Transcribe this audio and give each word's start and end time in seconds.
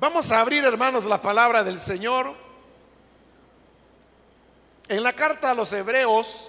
Vamos 0.00 0.32
a 0.32 0.40
abrir, 0.40 0.64
hermanos, 0.64 1.04
la 1.04 1.20
palabra 1.20 1.62
del 1.62 1.78
Señor. 1.78 2.34
En 4.88 5.02
la 5.02 5.12
carta 5.12 5.50
a 5.50 5.54
los 5.54 5.70
Hebreos, 5.74 6.48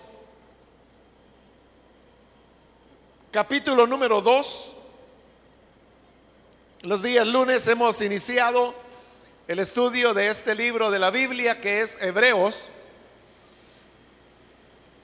capítulo 3.29 3.85
número 3.85 4.21
2, 4.21 4.75
los 6.83 7.03
días 7.03 7.27
lunes 7.27 7.67
hemos 7.67 8.01
iniciado 8.01 8.73
el 9.49 9.59
estudio 9.59 10.13
de 10.13 10.29
este 10.29 10.55
libro 10.55 10.89
de 10.89 10.99
la 10.99 11.11
Biblia 11.11 11.59
que 11.59 11.81
es 11.81 12.01
Hebreos. 12.01 12.69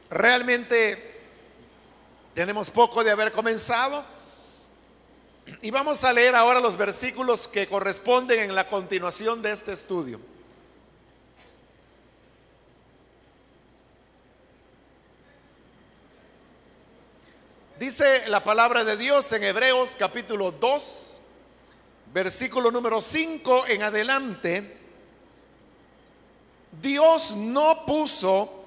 Realmente 0.09 1.19
tenemos 2.33 2.71
poco 2.71 3.03
de 3.03 3.11
haber 3.11 3.33
comenzado 3.33 4.05
y 5.61 5.71
vamos 5.71 6.03
a 6.03 6.13
leer 6.13 6.35
ahora 6.35 6.59
los 6.59 6.77
versículos 6.77 7.47
que 7.47 7.67
corresponden 7.67 8.39
en 8.39 8.55
la 8.55 8.67
continuación 8.67 9.41
de 9.41 9.51
este 9.51 9.73
estudio. 9.73 10.19
Dice 17.79 18.27
la 18.27 18.43
palabra 18.43 18.83
de 18.83 18.97
Dios 18.97 19.31
en 19.33 19.43
Hebreos 19.43 19.95
capítulo 19.97 20.51
2, 20.51 21.19
versículo 22.11 22.71
número 22.71 22.99
5 22.99 23.67
en 23.67 23.83
adelante. 23.83 24.77
Dios 26.81 27.35
no 27.35 27.85
puso 27.85 28.65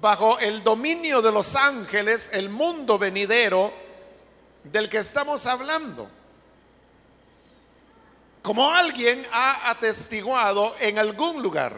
bajo 0.00 0.38
el 0.38 0.62
dominio 0.62 1.22
de 1.22 1.32
los 1.32 1.54
ángeles 1.54 2.30
el 2.32 2.48
mundo 2.48 2.98
venidero 2.98 3.85
del 4.72 4.88
que 4.88 4.98
estamos 4.98 5.46
hablando. 5.46 6.08
Como 8.42 8.70
alguien 8.72 9.26
ha 9.32 9.70
atestiguado 9.70 10.74
en 10.78 10.98
algún 10.98 11.42
lugar, 11.42 11.74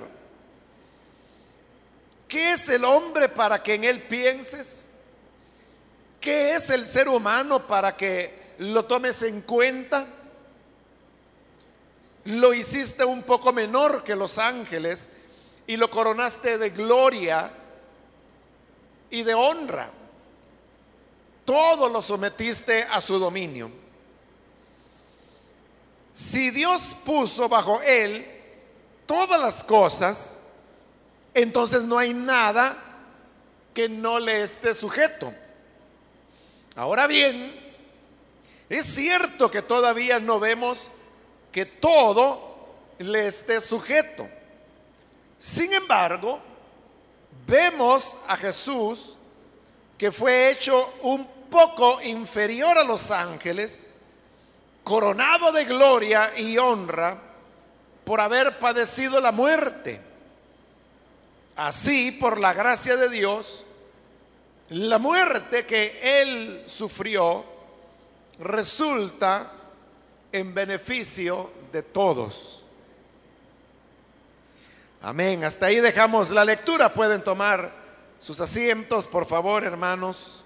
¿qué 2.26 2.52
es 2.52 2.68
el 2.68 2.84
hombre 2.84 3.28
para 3.28 3.62
que 3.62 3.74
en 3.74 3.84
él 3.84 4.02
pienses? 4.02 4.90
¿Qué 6.20 6.54
es 6.54 6.68
el 6.70 6.86
ser 6.86 7.08
humano 7.08 7.66
para 7.66 7.96
que 7.96 8.54
lo 8.58 8.84
tomes 8.84 9.22
en 9.22 9.42
cuenta? 9.42 10.06
Lo 12.24 12.52
hiciste 12.52 13.04
un 13.04 13.22
poco 13.22 13.52
menor 13.52 14.04
que 14.04 14.14
los 14.14 14.38
ángeles 14.38 15.16
y 15.66 15.76
lo 15.76 15.90
coronaste 15.90 16.58
de 16.58 16.70
gloria 16.70 17.50
y 19.10 19.22
de 19.22 19.34
honra 19.34 19.90
todo 21.48 21.88
lo 21.88 22.02
sometiste 22.02 22.82
a 22.82 23.00
su 23.00 23.18
dominio. 23.18 23.70
Si 26.12 26.50
Dios 26.50 26.94
puso 27.06 27.48
bajo 27.48 27.80
él 27.80 28.26
todas 29.06 29.40
las 29.40 29.64
cosas, 29.64 30.42
entonces 31.32 31.84
no 31.84 31.96
hay 31.96 32.12
nada 32.12 32.76
que 33.72 33.88
no 33.88 34.18
le 34.18 34.42
esté 34.42 34.74
sujeto. 34.74 35.32
Ahora 36.76 37.06
bien, 37.06 37.58
es 38.68 38.84
cierto 38.84 39.50
que 39.50 39.62
todavía 39.62 40.20
no 40.20 40.38
vemos 40.38 40.88
que 41.50 41.64
todo 41.64 42.76
le 42.98 43.26
esté 43.26 43.62
sujeto. 43.62 44.28
Sin 45.38 45.72
embargo, 45.72 46.40
vemos 47.46 48.18
a 48.28 48.36
Jesús 48.36 49.14
que 49.96 50.12
fue 50.12 50.50
hecho 50.50 50.92
un 51.00 51.37
poco 51.50 52.00
inferior 52.02 52.78
a 52.78 52.84
los 52.84 53.10
ángeles, 53.10 53.90
coronado 54.84 55.52
de 55.52 55.64
gloria 55.64 56.32
y 56.36 56.56
honra 56.58 57.18
por 58.04 58.20
haber 58.20 58.58
padecido 58.58 59.20
la 59.20 59.32
muerte. 59.32 60.00
Así, 61.56 62.12
por 62.12 62.38
la 62.38 62.52
gracia 62.52 62.96
de 62.96 63.08
Dios, 63.08 63.64
la 64.70 64.98
muerte 64.98 65.66
que 65.66 66.22
él 66.22 66.62
sufrió 66.66 67.44
resulta 68.38 69.50
en 70.30 70.54
beneficio 70.54 71.50
de 71.72 71.82
todos. 71.82 72.64
Amén. 75.00 75.44
Hasta 75.44 75.66
ahí 75.66 75.80
dejamos 75.80 76.30
la 76.30 76.44
lectura. 76.44 76.92
Pueden 76.92 77.22
tomar 77.22 77.72
sus 78.20 78.40
asientos, 78.40 79.06
por 79.06 79.26
favor, 79.26 79.64
hermanos. 79.64 80.37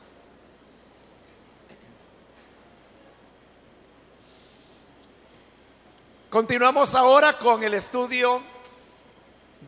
Continuamos 6.33 6.95
ahora 6.95 7.37
con 7.37 7.63
el 7.63 7.75
estudio 7.75 8.43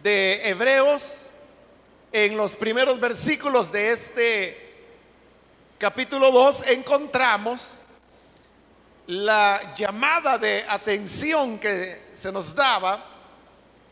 de 0.03 0.49
Hebreos 0.49 1.29
en 2.11 2.39
los 2.39 2.57
primeros 2.57 2.99
versículos 2.99 3.71
de 3.71 3.93
este 3.93 4.87
capítulo 5.77 6.31
2 6.31 6.69
encontramos 6.69 7.83
la 9.09 9.75
llamada 9.77 10.39
de 10.39 10.65
atención 10.67 11.59
que 11.59 12.01
se 12.15 12.33
nos 12.33 12.55
daba 12.55 13.05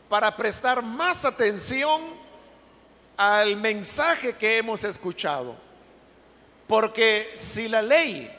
para 0.09 0.35
prestar 0.35 0.81
más 0.81 1.25
atención 1.25 2.01
al 3.15 3.55
mensaje 3.55 4.33
que 4.33 4.57
hemos 4.57 4.83
escuchado. 4.83 5.55
Porque 6.65 7.33
si 7.35 7.67
la 7.67 7.83
ley 7.83 8.35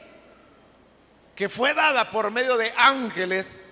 que 1.37 1.49
fue 1.49 1.73
dada 1.73 2.11
por 2.11 2.33
medio 2.33 2.57
de 2.57 2.73
ángeles 2.77 3.69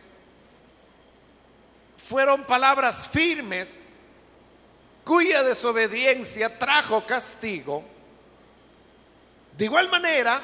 fueron 2.03 2.45
palabras 2.45 3.07
firmes 3.07 3.81
cuya 5.05 5.45
desobediencia 5.45 6.59
trajo 6.59 7.07
castigo. 7.07 7.85
De 9.57 9.67
igual 9.67 9.89
manera, 9.89 10.43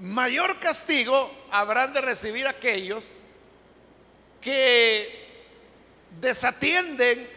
mayor 0.00 0.58
castigo 0.58 1.30
habrán 1.50 1.92
de 1.92 2.00
recibir 2.00 2.46
aquellos 2.48 3.20
que 4.40 5.28
desatienden 6.20 7.28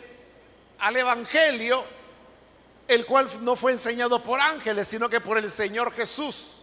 al 0.79 0.97
Evangelio, 0.97 1.85
el 2.87 3.05
cual 3.05 3.29
no 3.41 3.55
fue 3.55 3.73
enseñado 3.73 4.23
por 4.23 4.39
ángeles, 4.39 4.87
sino 4.87 5.07
que 5.09 5.21
por 5.21 5.37
el 5.37 5.49
Señor 5.51 5.91
Jesús, 5.91 6.61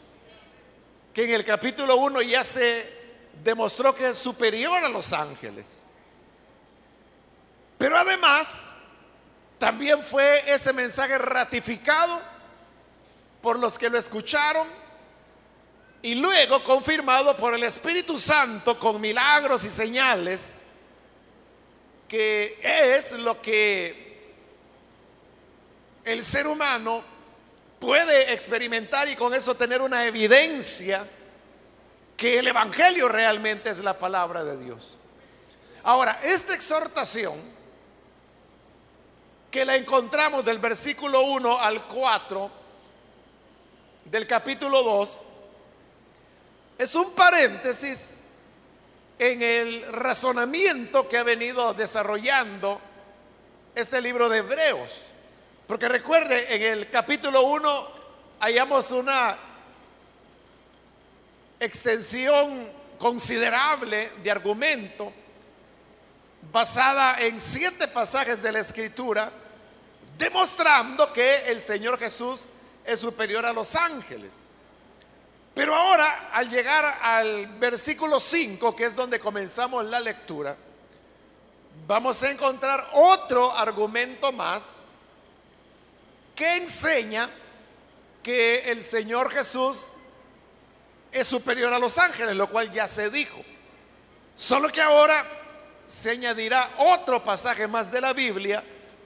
que 1.14 1.24
en 1.24 1.34
el 1.34 1.44
capítulo 1.44 1.96
1 1.96 2.22
ya 2.22 2.42
se 2.42 2.97
demostró 3.42 3.94
que 3.94 4.08
es 4.08 4.16
superior 4.16 4.84
a 4.84 4.88
los 4.88 5.12
ángeles. 5.12 5.84
Pero 7.78 7.96
además, 7.96 8.74
también 9.58 10.04
fue 10.04 10.42
ese 10.52 10.72
mensaje 10.72 11.18
ratificado 11.18 12.20
por 13.40 13.58
los 13.58 13.78
que 13.78 13.88
lo 13.88 13.98
escucharon 13.98 14.66
y 16.02 16.14
luego 16.14 16.62
confirmado 16.62 17.36
por 17.36 17.54
el 17.54 17.62
Espíritu 17.64 18.16
Santo 18.16 18.78
con 18.78 19.00
milagros 19.00 19.64
y 19.64 19.70
señales, 19.70 20.62
que 22.06 22.58
es 22.62 23.12
lo 23.12 23.40
que 23.40 24.32
el 26.04 26.24
ser 26.24 26.46
humano 26.46 27.02
puede 27.78 28.32
experimentar 28.32 29.08
y 29.08 29.16
con 29.16 29.34
eso 29.34 29.54
tener 29.54 29.82
una 29.82 30.06
evidencia 30.06 31.06
que 32.18 32.40
el 32.40 32.48
Evangelio 32.48 33.08
realmente 33.08 33.70
es 33.70 33.78
la 33.78 33.96
palabra 33.96 34.42
de 34.42 34.58
Dios. 34.58 34.98
Ahora, 35.84 36.18
esta 36.24 36.52
exhortación, 36.52 37.36
que 39.52 39.64
la 39.64 39.76
encontramos 39.76 40.44
del 40.44 40.58
versículo 40.58 41.20
1 41.20 41.60
al 41.60 41.80
4 41.84 42.50
del 44.06 44.26
capítulo 44.26 44.82
2, 44.82 45.22
es 46.78 46.94
un 46.96 47.14
paréntesis 47.14 48.24
en 49.16 49.40
el 49.40 49.92
razonamiento 49.92 51.08
que 51.08 51.18
ha 51.18 51.22
venido 51.22 51.72
desarrollando 51.72 52.80
este 53.76 54.00
libro 54.00 54.28
de 54.28 54.38
Hebreos. 54.38 55.04
Porque 55.68 55.88
recuerde, 55.88 56.52
en 56.52 56.62
el 56.62 56.90
capítulo 56.90 57.42
1 57.42 57.88
hallamos 58.40 58.90
una 58.90 59.47
extensión 61.60 62.70
considerable 62.98 64.12
de 64.22 64.30
argumento 64.30 65.12
basada 66.52 67.20
en 67.20 67.38
siete 67.38 67.88
pasajes 67.88 68.42
de 68.42 68.52
la 68.52 68.60
escritura, 68.60 69.30
demostrando 70.16 71.12
que 71.12 71.50
el 71.50 71.60
Señor 71.60 71.98
Jesús 71.98 72.46
es 72.84 73.00
superior 73.00 73.44
a 73.44 73.52
los 73.52 73.74
ángeles. 73.74 74.54
Pero 75.54 75.74
ahora, 75.74 76.30
al 76.32 76.48
llegar 76.48 76.98
al 77.02 77.46
versículo 77.58 78.20
5, 78.20 78.76
que 78.76 78.84
es 78.84 78.94
donde 78.94 79.18
comenzamos 79.18 79.84
la 79.84 80.00
lectura, 80.00 80.56
vamos 81.86 82.22
a 82.22 82.30
encontrar 82.30 82.88
otro 82.92 83.52
argumento 83.52 84.32
más 84.32 84.78
que 86.34 86.56
enseña 86.56 87.28
que 88.22 88.70
el 88.70 88.82
Señor 88.84 89.30
Jesús 89.30 89.94
es 91.12 91.26
superior 91.26 91.72
a 91.72 91.78
los 91.78 91.98
ángeles, 91.98 92.36
lo 92.36 92.48
cual 92.48 92.70
ya 92.72 92.86
se 92.86 93.10
dijo. 93.10 93.42
Solo 94.34 94.68
que 94.68 94.80
ahora 94.80 95.24
se 95.86 96.10
añadirá 96.10 96.70
otro 96.78 97.22
pasaje 97.24 97.66
más 97.66 97.90
de 97.90 98.00
la 98.00 98.12
Biblia 98.12 98.62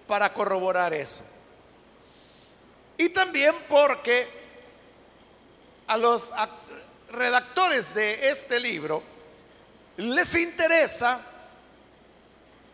para 0.06 0.32
corroborar 0.32 0.93
eso. 0.93 1.25
Y 2.99 3.08
también 3.08 3.54
porque 3.69 4.28
a 5.87 5.96
los 5.96 6.32
redactores 7.10 7.94
de 7.94 8.28
este 8.28 8.58
libro 8.60 9.02
les 9.96 10.34
interesa 10.34 11.20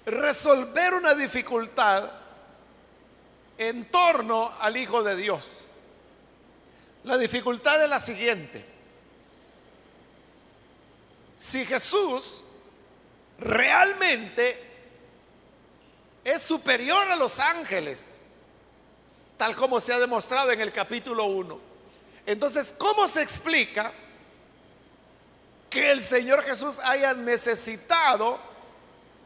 resolver 0.07 0.95
una 0.95 1.15
dificultad 1.15 2.11
en 3.59 3.85
torno 3.87 4.53
al 4.61 4.77
Hijo 4.77 5.03
de 5.03 5.17
Dios. 5.17 5.65
La 7.05 7.19
dificultad 7.19 7.83
es 7.83 7.91
la 7.91 8.01
siguiente. 8.01 8.78
Si 11.49 11.65
Jesús 11.65 12.45
realmente 13.39 14.63
es 16.23 16.43
superior 16.43 17.11
a 17.11 17.17
los 17.17 17.41
ángeles, 17.41 18.21
tal 19.39 19.57
como 19.57 19.81
se 19.81 19.95
ha 19.95 19.99
demostrado 19.99 20.53
en 20.53 20.61
el 20.61 20.71
capítulo 20.75 21.25
1, 21.25 21.59
entonces, 22.27 22.75
¿cómo 22.77 23.09
se 23.09 23.23
explica 23.23 23.95
que 25.71 25.91
el 25.91 26.03
Señor 26.03 26.43
Jesús 26.43 26.81
haya 26.81 27.15
necesitado 27.15 28.39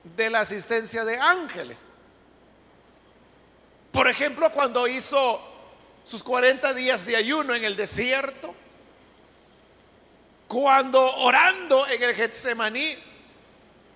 de 0.04 0.30
la 0.30 0.40
asistencia 0.42 1.04
de 1.04 1.18
ángeles? 1.18 1.94
Por 3.90 4.06
ejemplo, 4.06 4.52
cuando 4.52 4.86
hizo 4.86 5.40
sus 6.04 6.22
40 6.22 6.72
días 6.72 7.04
de 7.04 7.16
ayuno 7.16 7.52
en 7.52 7.64
el 7.64 7.74
desierto, 7.74 8.54
cuando 10.52 11.00
orando 11.16 11.88
en 11.88 12.02
el 12.02 12.14
Getsemaní, 12.14 12.94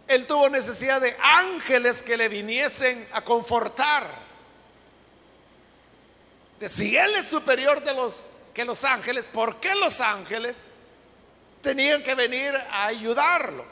él 0.08 0.26
tuvo 0.26 0.48
necesidad 0.48 1.02
de 1.02 1.14
ángeles 1.20 2.02
que 2.02 2.16
le 2.16 2.30
viniesen 2.30 3.06
a 3.12 3.20
confortar. 3.20 4.08
De 6.58 6.66
si 6.66 6.96
él 6.96 7.14
es 7.16 7.28
superior 7.28 7.84
de 7.84 7.92
los 7.92 8.28
que 8.54 8.64
los 8.64 8.84
ángeles, 8.84 9.28
¿por 9.28 9.60
qué 9.60 9.74
los 9.74 10.00
ángeles 10.00 10.64
tenían 11.60 12.02
que 12.02 12.14
venir 12.14 12.56
a 12.56 12.86
ayudarlo? 12.86 13.66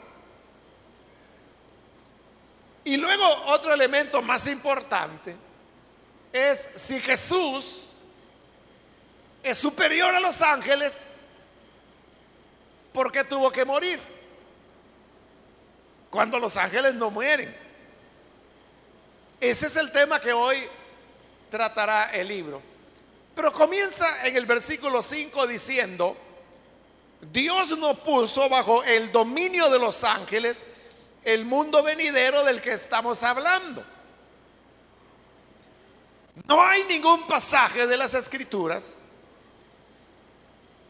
Y 2.83 2.97
luego 2.97 3.27
otro 3.47 3.73
elemento 3.73 4.21
más 4.21 4.45
importante 4.45 5.35
es 6.31 6.69
si 6.75 6.99
Jesús 6.99 7.93
es 9.41 9.57
superior 9.57 10.13
a 10.13 10.19
los 10.19 10.39
ángeles, 10.43 11.14
¿por 12.95 13.11
qué 13.11 13.25
tuvo 13.25 13.51
que 13.51 13.65
morir? 13.65 13.99
Cuando 16.09 16.39
los 16.39 16.55
ángeles 16.55 16.95
no 16.95 17.11
mueren. 17.11 17.53
Ese 19.41 19.67
es 19.67 19.75
el 19.75 19.91
tema 19.91 20.21
que 20.21 20.31
hoy 20.31 20.65
tratará 21.51 22.11
el 22.13 22.29
libro. 22.29 22.61
Pero 23.35 23.51
comienza 23.51 24.25
en 24.25 24.37
el 24.37 24.45
versículo 24.45 25.01
5 25.01 25.45
diciendo, 25.45 26.15
Dios 27.19 27.77
no 27.77 27.95
puso 27.95 28.47
bajo 28.47 28.81
el 28.83 29.11
dominio 29.11 29.69
de 29.69 29.77
los 29.77 30.05
ángeles 30.05 30.65
el 31.25 31.43
mundo 31.43 31.83
venidero 31.83 32.45
del 32.45 32.61
que 32.61 32.71
estamos 32.71 33.23
hablando. 33.23 33.83
No 36.47 36.61
hay 36.61 36.85
ningún 36.85 37.27
pasaje 37.27 37.87
de 37.87 37.97
las 37.97 38.13
escrituras 38.13 38.95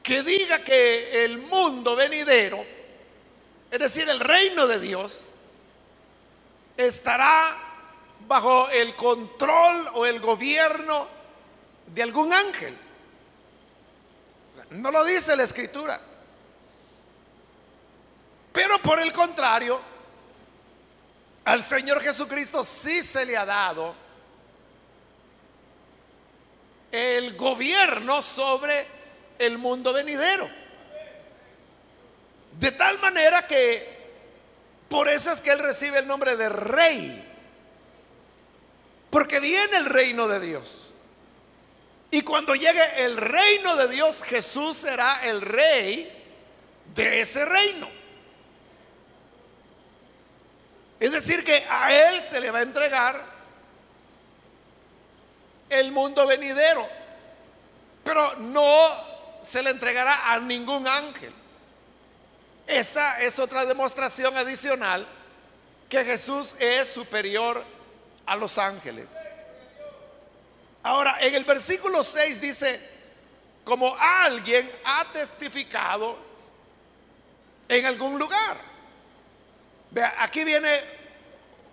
que 0.06 0.22
diga 0.22 0.64
que 0.64 1.26
el 1.26 1.40
mundo 1.40 1.96
venidero, 1.96 2.64
es 3.72 3.80
decir, 3.80 4.08
el 4.08 4.20
reino 4.20 4.68
de 4.68 4.80
Dios, 4.80 5.28
estará 6.78 7.58
bajo 8.28 8.70
el 8.70 8.96
control 8.96 9.84
o 9.96 10.06
el 10.06 10.20
gobierno 10.20 11.08
de 11.88 12.04
algún 12.04 12.32
ángel. 12.32 12.78
no 14.70 14.92
lo 14.92 15.04
dice 15.04 15.36
la 15.36 15.42
escritura. 15.42 16.00
Pero 18.54 18.78
por 18.84 19.00
el 19.00 19.12
contrario, 19.12 19.82
al 21.46 21.64
Señor 21.64 22.00
Jesucristo 22.00 22.64
sí 22.64 23.02
se 23.02 23.26
le 23.26 23.36
ha 23.36 23.46
dado 23.46 23.96
el 26.92 27.36
gobierno 27.36 28.22
sobre 28.22 28.95
el 29.40 29.58
mundo 29.58 29.94
venidero. 29.94 30.50
De 32.60 32.72
tal 32.72 33.00
manera 33.00 33.46
que 33.48 33.96
por 34.90 35.10
eso 35.10 35.32
es 35.32 35.42
que 35.42 35.52
él 35.52 35.60
recibe 35.60 36.00
el 36.00 36.08
nombre 36.08 36.36
de 36.36 36.50
rey. 36.50 37.24
Porque 39.10 39.40
viene 39.40 39.78
el 39.78 39.86
reino 39.86 40.28
de 40.28 40.40
Dios. 40.40 40.94
Y 42.12 42.22
cuando 42.22 42.56
llegue 42.56 43.04
el 43.04 43.18
reino 43.18 43.76
de 43.76 43.88
Dios, 43.90 44.24
Jesús 44.24 44.78
será 44.78 45.22
el 45.26 45.42
rey 45.42 46.12
de 46.94 47.22
ese 47.22 47.44
reino. 47.44 47.90
Es 51.00 51.12
decir, 51.12 51.44
que 51.44 51.66
a 51.70 51.94
él 51.94 52.22
se 52.22 52.40
le 52.40 52.52
va 52.52 52.60
a 52.60 52.64
entregar 52.64 53.22
el 55.70 55.92
mundo 55.92 56.26
venidero, 56.26 56.88
pero 58.04 58.36
no 58.36 59.15
se 59.46 59.62
le 59.64 59.70
entregará 59.70 60.32
a 60.34 60.40
ningún 60.40 60.88
ángel. 60.88 61.34
Esa 62.68 63.20
es 63.22 63.38
otra 63.40 63.66
demostración 63.66 64.36
adicional 64.36 65.08
que 65.88 66.04
Jesús 66.04 66.56
es 66.60 66.90
superior 66.90 67.64
a 68.26 68.36
los 68.36 68.58
ángeles. 68.58 69.16
Ahora, 70.84 71.18
en 71.20 71.36
el 71.36 71.44
versículo 71.44 72.04
6 72.04 72.42
dice, 72.42 72.90
como 73.64 73.96
alguien 73.98 74.70
ha 74.84 75.06
testificado 75.14 76.18
en 77.68 77.86
algún 77.86 78.20
lugar. 78.20 78.58
Vea, 79.92 80.16
aquí 80.20 80.44
viene 80.44 80.82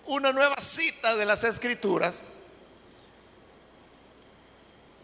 una 0.06 0.32
nueva 0.32 0.56
cita 0.60 1.16
de 1.16 1.24
las 1.24 1.44
escrituras 1.44 2.32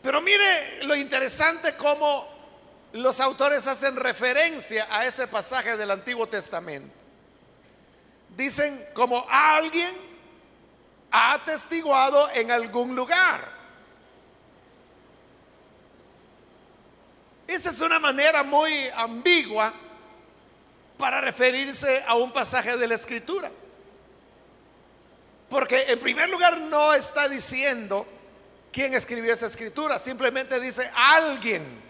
pero 0.02 0.20
mire 0.22 0.84
lo 0.84 0.94
interesante 0.94 1.74
cómo 1.74 2.26
los 2.92 3.20
autores 3.20 3.66
hacen 3.66 3.96
referencia 3.96 4.86
a 4.90 5.04
ese 5.04 5.26
pasaje 5.26 5.76
del 5.76 5.90
Antiguo 5.90 6.26
Testamento. 6.26 6.94
Dicen 8.36 8.84
como 8.94 9.26
alguien 9.28 9.94
ha 11.10 11.34
atestiguado 11.34 12.30
en 12.30 12.50
algún 12.50 12.94
lugar. 12.94 13.58
Esa 17.46 17.70
es 17.70 17.80
una 17.80 17.98
manera 17.98 18.42
muy 18.42 18.88
ambigua 18.94 19.72
para 20.98 21.20
referirse 21.20 22.04
a 22.06 22.14
un 22.14 22.32
pasaje 22.32 22.76
de 22.76 22.86
la 22.86 22.94
Escritura. 22.94 23.50
Porque 25.48 25.84
en 25.88 25.98
primer 25.98 26.28
lugar 26.28 26.58
no 26.58 26.92
está 26.92 27.28
diciendo 27.28 28.06
quién 28.70 28.92
escribió 28.92 29.32
esa 29.32 29.46
escritura, 29.46 29.98
simplemente 29.98 30.60
dice 30.60 30.90
alguien. 30.94 31.87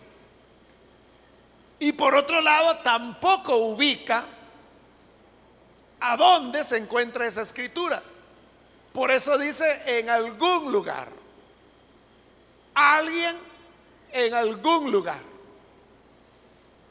Y 1.78 1.92
por 1.92 2.14
otro 2.14 2.40
lado, 2.40 2.78
tampoco 2.78 3.56
ubica 3.56 4.24
a 6.00 6.16
dónde 6.16 6.64
se 6.64 6.76
encuentra 6.76 7.26
esa 7.26 7.42
escritura. 7.42 8.02
Por 8.92 9.10
eso 9.10 9.38
dice 9.38 9.98
en 9.98 10.10
algún 10.10 10.72
lugar. 10.72 11.08
Alguien 12.74 13.36
en 14.12 14.34
algún 14.34 14.90
lugar. 14.90 15.20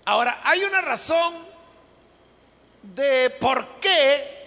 Ahora, 0.05 0.39
hay 0.43 0.63
una 0.63 0.81
razón 0.81 1.33
de 2.81 3.29
por 3.29 3.79
qué 3.79 4.37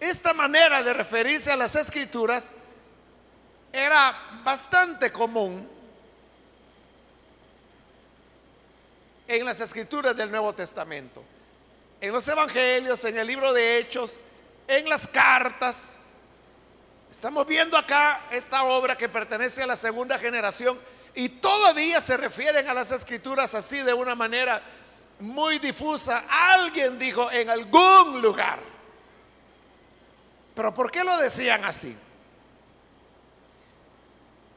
esta 0.00 0.34
manera 0.34 0.82
de 0.82 0.92
referirse 0.92 1.52
a 1.52 1.56
las 1.56 1.76
escrituras 1.76 2.52
era 3.72 4.40
bastante 4.42 5.12
común 5.12 5.75
en 9.28 9.44
las 9.44 9.60
escrituras 9.60 10.16
del 10.16 10.30
Nuevo 10.30 10.52
Testamento, 10.54 11.22
en 12.00 12.12
los 12.12 12.26
evangelios, 12.28 13.04
en 13.04 13.18
el 13.18 13.26
libro 13.26 13.52
de 13.52 13.78
Hechos, 13.78 14.20
en 14.68 14.88
las 14.88 15.06
cartas. 15.08 16.00
Estamos 17.10 17.46
viendo 17.46 17.76
acá 17.76 18.22
esta 18.30 18.64
obra 18.64 18.96
que 18.96 19.08
pertenece 19.08 19.62
a 19.62 19.66
la 19.66 19.76
segunda 19.76 20.18
generación 20.18 20.78
y 21.14 21.28
todavía 21.28 22.00
se 22.00 22.16
refieren 22.16 22.68
a 22.68 22.74
las 22.74 22.90
escrituras 22.90 23.54
así 23.54 23.78
de 23.78 23.94
una 23.94 24.14
manera 24.14 24.62
muy 25.18 25.58
difusa. 25.58 26.24
Alguien 26.28 26.98
dijo 26.98 27.30
en 27.30 27.48
algún 27.48 28.20
lugar. 28.20 28.58
Pero 30.54 30.72
¿por 30.74 30.90
qué 30.90 31.04
lo 31.04 31.16
decían 31.18 31.64
así? 31.64 31.96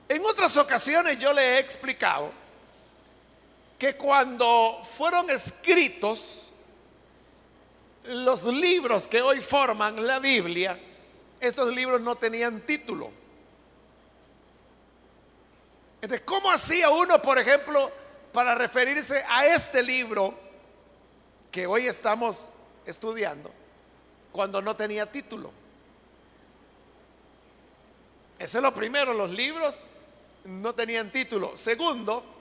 En 0.07 0.25
otras 0.25 0.57
ocasiones 0.57 1.19
yo 1.19 1.31
le 1.33 1.41
he 1.41 1.59
explicado 1.59 2.31
que 3.79 3.95
cuando 3.95 4.81
fueron 4.83 5.29
escritos 5.29 6.49
los 8.03 8.45
libros 8.45 9.07
que 9.07 9.21
hoy 9.21 9.39
forman 9.39 10.05
la 10.05 10.19
Biblia, 10.19 10.77
estos 11.39 11.73
libros 11.73 12.01
no 12.01 12.17
tenían 12.17 12.59
título. 12.61 13.09
Entonces, 16.01 16.25
¿cómo 16.25 16.51
hacía 16.51 16.89
uno, 16.89 17.21
por 17.21 17.39
ejemplo, 17.39 17.89
para 18.33 18.53
referirse 18.53 19.23
a 19.29 19.45
este 19.45 19.81
libro 19.81 20.37
que 21.49 21.65
hoy 21.65 21.87
estamos 21.87 22.49
estudiando 22.85 23.49
cuando 24.33 24.61
no 24.61 24.75
tenía 24.75 25.09
título? 25.09 25.51
Eso 28.37 28.57
es 28.57 28.63
lo 28.63 28.73
primero, 28.73 29.13
los 29.13 29.31
libros 29.31 29.83
no 30.43 30.73
tenían 30.75 31.11
título. 31.11 31.55
Segundo, 31.55 32.38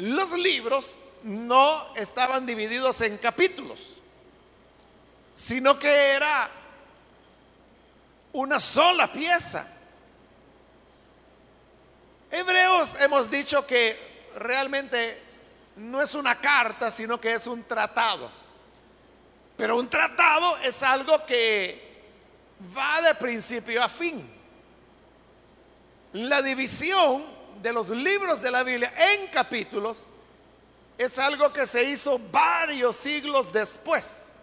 los 0.00 0.32
libros 0.32 0.98
no 1.24 1.94
estaban 1.94 2.46
divididos 2.46 3.00
en 3.02 3.18
capítulos, 3.18 4.00
sino 5.34 5.78
que 5.78 5.88
era 5.88 6.50
una 8.32 8.58
sola 8.58 9.12
pieza. 9.12 9.66
Hebreos 12.30 12.96
hemos 13.00 13.30
dicho 13.30 13.66
que 13.66 14.30
realmente 14.36 15.22
no 15.76 16.00
es 16.00 16.14
una 16.14 16.40
carta, 16.40 16.90
sino 16.90 17.20
que 17.20 17.34
es 17.34 17.46
un 17.46 17.64
tratado. 17.64 18.30
Pero 19.56 19.76
un 19.76 19.88
tratado 19.90 20.56
es 20.58 20.82
algo 20.82 21.26
que 21.26 21.90
va 22.76 23.02
de 23.02 23.14
principio 23.16 23.82
a 23.82 23.88
fin. 23.88 24.26
La 26.12 26.40
división 26.40 27.39
de 27.62 27.72
los 27.72 27.90
libros 27.90 28.40
de 28.42 28.50
la 28.50 28.62
Biblia 28.62 28.92
en 28.96 29.28
capítulos 29.28 30.06
es 30.96 31.18
algo 31.18 31.52
que 31.52 31.66
se 31.66 31.82
hizo 31.84 32.18
varios 32.30 32.96
siglos 32.96 33.52
después 33.52 34.34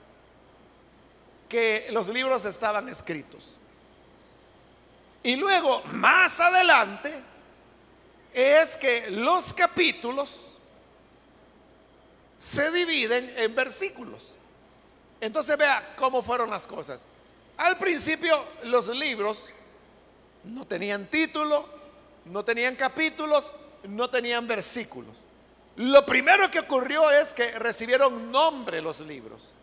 que 1.47 1.87
los 1.91 2.09
libros 2.09 2.45
estaban 2.45 2.89
escritos. 2.89 3.57
Y 5.23 5.35
luego, 5.35 5.83
más 5.91 6.39
adelante, 6.39 7.13
es 8.33 8.75
que 8.77 9.09
los 9.11 9.53
capítulos 9.53 10.57
se 12.37 12.71
dividen 12.71 13.33
en 13.37 13.55
versículos. 13.55 14.35
Entonces 15.19 15.57
vea 15.57 15.95
cómo 15.95 16.21
fueron 16.21 16.49
las 16.49 16.67
cosas. 16.67 17.05
Al 17.57 17.77
principio 17.77 18.43
los 18.63 18.87
libros 18.89 19.49
no 20.43 20.65
tenían 20.65 21.07
título, 21.07 21.76
no 22.29 22.43
tenían 22.43 22.75
capítulos, 22.75 23.53
no 23.83 24.09
tenían 24.09 24.47
versículos. 24.47 25.15
Lo 25.75 26.05
primero 26.05 26.49
que 26.49 26.59
ocurrió 26.59 27.11
es 27.11 27.33
que 27.33 27.51
recibieron 27.51 28.31
nombre 28.31 28.81
los 28.81 28.99
libros. 29.01 29.53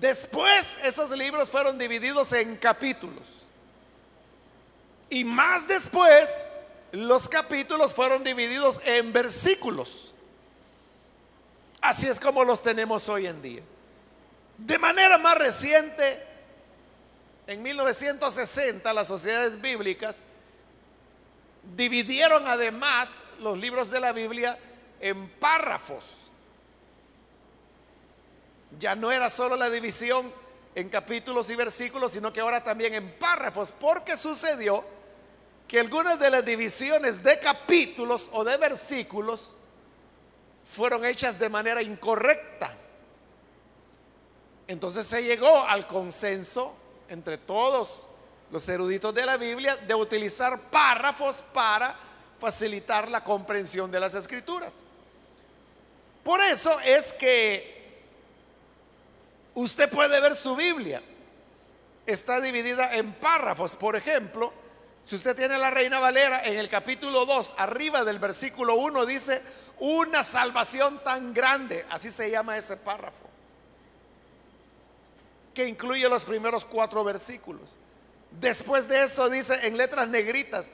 Después 0.00 0.78
esos 0.82 1.10
libros 1.10 1.50
fueron 1.50 1.78
divididos 1.78 2.32
en 2.32 2.56
capítulos. 2.56 3.24
Y 5.08 5.24
más 5.24 5.68
después 5.68 6.46
los 6.92 7.28
capítulos 7.28 7.94
fueron 7.94 8.24
divididos 8.24 8.80
en 8.84 9.12
versículos. 9.12 10.16
Así 11.80 12.08
es 12.08 12.18
como 12.18 12.44
los 12.44 12.62
tenemos 12.62 13.08
hoy 13.08 13.26
en 13.26 13.40
día. 13.42 13.62
De 14.58 14.78
manera 14.78 15.18
más 15.18 15.36
reciente, 15.36 16.22
en 17.46 17.62
1960 17.62 18.92
las 18.92 19.06
sociedades 19.06 19.60
bíblicas 19.60 20.22
dividieron 21.74 22.46
además 22.46 23.22
los 23.40 23.58
libros 23.58 23.90
de 23.90 24.00
la 24.00 24.12
Biblia 24.12 24.58
en 25.00 25.28
párrafos. 25.28 26.30
Ya 28.78 28.94
no 28.94 29.10
era 29.10 29.30
solo 29.30 29.56
la 29.56 29.70
división 29.70 30.32
en 30.74 30.88
capítulos 30.90 31.48
y 31.50 31.56
versículos, 31.56 32.12
sino 32.12 32.32
que 32.32 32.40
ahora 32.40 32.62
también 32.62 32.94
en 32.94 33.12
párrafos, 33.18 33.72
porque 33.72 34.16
sucedió 34.16 34.84
que 35.66 35.80
algunas 35.80 36.18
de 36.18 36.30
las 36.30 36.44
divisiones 36.44 37.22
de 37.22 37.38
capítulos 37.38 38.28
o 38.32 38.44
de 38.44 38.56
versículos 38.56 39.52
fueron 40.64 41.04
hechas 41.04 41.38
de 41.38 41.48
manera 41.48 41.82
incorrecta. 41.82 42.74
Entonces 44.68 45.06
se 45.06 45.22
llegó 45.22 45.60
al 45.62 45.86
consenso 45.86 46.76
entre 47.08 47.38
todos 47.38 48.08
los 48.50 48.68
eruditos 48.68 49.14
de 49.14 49.26
la 49.26 49.36
Biblia 49.36 49.76
de 49.76 49.94
utilizar 49.94 50.58
párrafos 50.70 51.42
para 51.52 51.94
facilitar 52.38 53.08
la 53.08 53.24
comprensión 53.24 53.90
de 53.90 54.00
las 54.00 54.14
escrituras. 54.14 54.82
Por 56.22 56.40
eso 56.40 56.78
es 56.80 57.12
que 57.12 58.02
usted 59.54 59.88
puede 59.90 60.20
ver 60.20 60.34
su 60.36 60.56
Biblia. 60.56 61.02
Está 62.04 62.40
dividida 62.40 62.94
en 62.94 63.12
párrafos. 63.14 63.74
Por 63.74 63.96
ejemplo, 63.96 64.52
si 65.04 65.16
usted 65.16 65.36
tiene 65.36 65.58
la 65.58 65.70
Reina 65.70 65.98
Valera 65.98 66.44
en 66.44 66.58
el 66.58 66.68
capítulo 66.68 67.26
2, 67.26 67.54
arriba 67.58 68.04
del 68.04 68.18
versículo 68.18 68.74
1 68.76 69.06
dice, 69.06 69.42
una 69.78 70.22
salvación 70.22 71.00
tan 71.04 71.34
grande, 71.34 71.84
así 71.90 72.10
se 72.10 72.30
llama 72.30 72.56
ese 72.56 72.76
párrafo 72.76 73.26
que 75.56 75.66
incluye 75.66 76.06
los 76.06 76.22
primeros 76.22 76.66
cuatro 76.66 77.02
versículos. 77.02 77.70
Después 78.40 78.86
de 78.88 79.04
eso 79.04 79.28
dice 79.30 79.66
en 79.66 79.76
letras 79.76 80.08
negritas, 80.08 80.70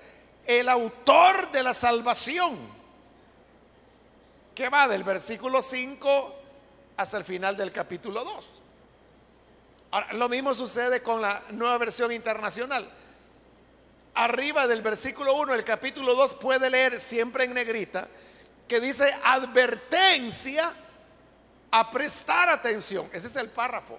el 0.47 0.69
autor 0.69 1.53
de 1.53 1.63
la 1.63 1.75
salvación, 1.75 2.59
que 4.55 4.69
va 4.69 4.89
del 4.89 5.05
versículo 5.05 5.63
5 5.63 6.35
hasta 6.97 7.17
el 7.17 7.25
final 7.25 7.57
del 7.57 7.73
capítulo 7.73 8.25
2. 8.25 8.63
Ahora, 9.93 10.13
lo 10.15 10.29
mismo 10.29 10.55
sucede 10.55 11.03
con 11.03 11.21
la 11.21 11.43
nueva 11.51 11.79
versión 11.79 12.13
internacional. 12.13 12.89
Arriba 14.15 14.67
del 14.67 14.83
versículo 14.83 15.35
1, 15.35 15.55
el 15.55 15.65
capítulo 15.65 16.15
2 16.15 16.35
puede 16.35 16.69
leer 16.69 16.99
siempre 17.01 17.45
en 17.45 17.55
negrita, 17.55 18.09
que 18.67 18.81
dice 18.81 19.15
advertencia 19.25 20.73
a 21.71 21.91
prestar 21.91 22.49
atención. 22.49 23.09
Ese 23.13 23.29
es 23.29 23.37
el 23.37 23.49
párrafo. 23.49 23.99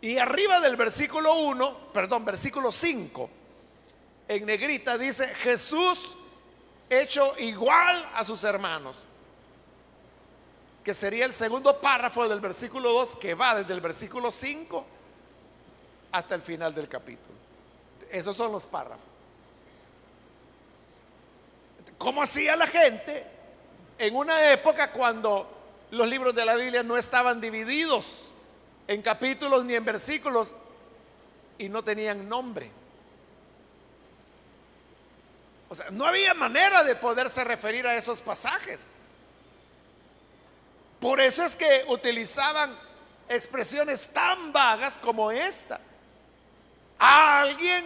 Y 0.00 0.18
arriba 0.18 0.60
del 0.60 0.76
versículo 0.76 1.34
1, 1.34 1.92
perdón, 1.92 2.24
versículo 2.24 2.70
5, 2.70 3.30
en 4.28 4.46
negrita 4.46 4.96
dice, 4.96 5.26
Jesús 5.26 6.16
hecho 6.88 7.34
igual 7.38 8.08
a 8.14 8.22
sus 8.22 8.44
hermanos, 8.44 9.04
que 10.84 10.94
sería 10.94 11.24
el 11.24 11.32
segundo 11.32 11.80
párrafo 11.80 12.28
del 12.28 12.40
versículo 12.40 12.92
2, 12.92 13.16
que 13.16 13.34
va 13.34 13.56
desde 13.56 13.74
el 13.74 13.80
versículo 13.80 14.30
5 14.30 14.86
hasta 16.12 16.34
el 16.34 16.42
final 16.42 16.74
del 16.74 16.88
capítulo. 16.88 17.36
Esos 18.10 18.36
son 18.36 18.52
los 18.52 18.64
párrafos. 18.64 19.04
¿Cómo 21.98 22.22
hacía 22.22 22.54
la 22.56 22.66
gente 22.66 23.26
en 23.98 24.14
una 24.14 24.52
época 24.52 24.92
cuando 24.92 25.50
los 25.90 26.08
libros 26.08 26.34
de 26.34 26.44
la 26.44 26.54
Biblia 26.54 26.82
no 26.82 26.96
estaban 26.96 27.40
divididos? 27.40 28.30
En 28.88 29.02
capítulos 29.02 29.64
ni 29.64 29.74
en 29.74 29.84
versículos 29.84 30.54
y 31.58 31.68
no 31.68 31.84
tenían 31.84 32.28
nombre. 32.28 32.70
O 35.68 35.74
sea, 35.74 35.90
no 35.90 36.06
había 36.06 36.32
manera 36.32 36.82
de 36.82 36.94
poderse 36.96 37.44
referir 37.44 37.86
a 37.86 37.94
esos 37.94 38.22
pasajes. 38.22 38.94
Por 40.98 41.20
eso 41.20 41.44
es 41.44 41.54
que 41.54 41.84
utilizaban 41.88 42.74
expresiones 43.28 44.08
tan 44.08 44.52
vagas 44.52 44.96
como 44.96 45.30
esta. 45.30 45.78
Alguien 46.98 47.84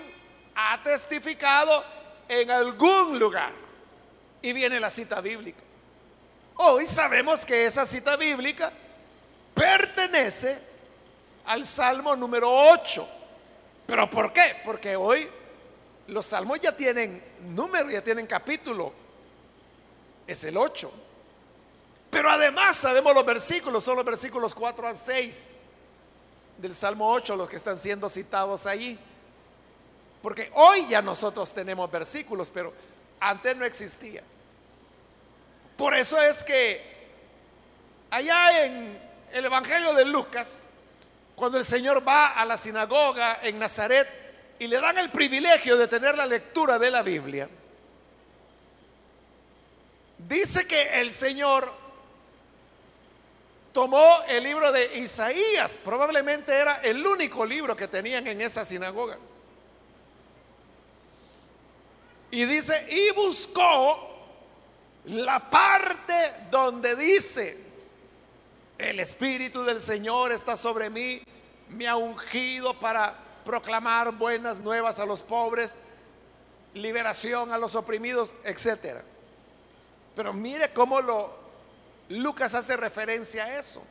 ha 0.55 0.81
testificado 0.85 1.85
en 2.29 2.51
algún 2.51 3.19
lugar. 3.19 3.53
Y 4.41 4.53
viene 4.53 4.79
la 4.79 4.91
cita 4.91 5.21
bíblica. 5.21 5.61
Hoy 6.57 6.87
sabemos 6.87 7.45
que 7.45 7.67
esa 7.67 7.85
cita 7.87 8.17
bíblica 8.17 8.73
pertenece 9.55 10.72
al 11.47 11.67
Salmo 11.67 12.15
número 12.17 12.51
8. 12.51 13.09
¿Pero 13.87 14.09
por 14.11 14.33
qué? 14.33 14.57
Porque 14.65 14.97
hoy 14.97 15.29
los 16.09 16.27
salmos 16.27 16.61
ya 16.61 16.77
tienen 16.77 17.23
número, 17.41 17.91
ya 17.91 18.03
tienen 18.03 18.27
capítulo. 18.27 18.93
Es 20.27 20.45
el 20.45 20.57
8. 20.57 20.91
Pero 22.11 22.31
además 22.31 22.77
sabemos 22.77 23.15
los 23.15 23.25
versículos, 23.25 23.83
son 23.83 23.97
los 23.97 24.05
versículos 24.05 24.55
4 24.55 24.89
al 24.89 24.97
6 24.97 25.57
del 26.59 26.75
Salmo 26.75 27.11
8 27.11 27.37
los 27.37 27.49
que 27.49 27.57
están 27.57 27.77
siendo 27.77 28.09
citados 28.09 28.67
allí. 28.67 28.99
Porque 30.21 30.51
hoy 30.55 30.87
ya 30.89 31.03
nosotros 31.03 31.53
tenemos 31.53 31.91
versículos, 31.91 32.51
pero 32.53 32.73
antes 33.19 33.57
no 33.57 33.65
existía. 33.65 34.23
Por 35.77 35.95
eso 35.95 36.21
es 36.21 36.45
que 36.45 36.81
allá 38.11 38.67
en 38.67 39.01
el 39.33 39.45
Evangelio 39.45 39.95
de 39.95 40.05
Lucas, 40.05 40.71
cuando 41.43 41.59
el 41.59 41.65
Señor 41.65 42.07
va 42.07 42.35
a 42.35 42.45
la 42.45 42.57
sinagoga 42.57 43.41
en 43.43 43.59
Nazaret 43.59 44.55
y 44.61 44.69
le 44.69 44.81
dan 44.81 44.97
el 44.99 45.11
privilegio 45.11 45.77
de 45.77 45.89
tener 45.89 46.17
la 46.17 46.25
lectura 46.25 46.79
de 46.79 46.89
la 46.89 47.03
Biblia, 47.03 47.49
dice 50.19 50.69
que 50.69 51.01
el 51.01 51.11
Señor 51.11 51.69
tomó 53.73 54.23
el 54.29 54.45
libro 54.45 54.71
de 54.71 55.01
Isaías, 55.01 55.81
probablemente 55.85 56.53
era 56.53 56.77
el 56.77 57.05
único 57.05 57.45
libro 57.45 57.75
que 57.75 57.89
tenían 57.89 58.25
en 58.29 58.41
esa 58.41 58.65
sinagoga. 58.65 59.19
Y 62.31 62.45
dice, 62.45 62.87
y 62.89 63.11
buscó 63.17 64.29
la 65.07 65.51
parte 65.51 66.35
donde 66.53 66.95
dice, 66.95 67.59
el 68.79 69.01
Espíritu 69.01 69.65
del 69.65 69.81
Señor 69.81 70.31
está 70.31 70.57
sobre 70.57 70.89
mí, 70.89 71.21
me 71.73 71.89
ha 71.89 71.97
ungido 71.97 72.79
para 72.79 73.15
proclamar 73.45 74.13
buenas 74.13 74.61
nuevas 74.61 74.99
a 74.99 75.07
los 75.07 75.23
pobres, 75.23 75.81
liberación 76.75 77.53
a 77.53 77.59
los 77.59 77.75
oprimidos, 77.75 78.35
etcétera. 78.45 79.03
Pero 80.15 80.33
mire 80.33 80.73
cómo 80.73 81.01
lo 81.01 81.43
Lucas 82.09 82.55
hace 82.55 82.77
referencia 82.77 83.45
a 83.45 83.59
eso. 83.59 83.83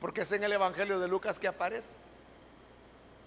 Porque 0.00 0.22
es 0.22 0.32
en 0.32 0.44
el 0.44 0.52
Evangelio 0.52 0.98
de 0.98 1.08
Lucas 1.08 1.38
que 1.38 1.48
aparece. 1.48 1.94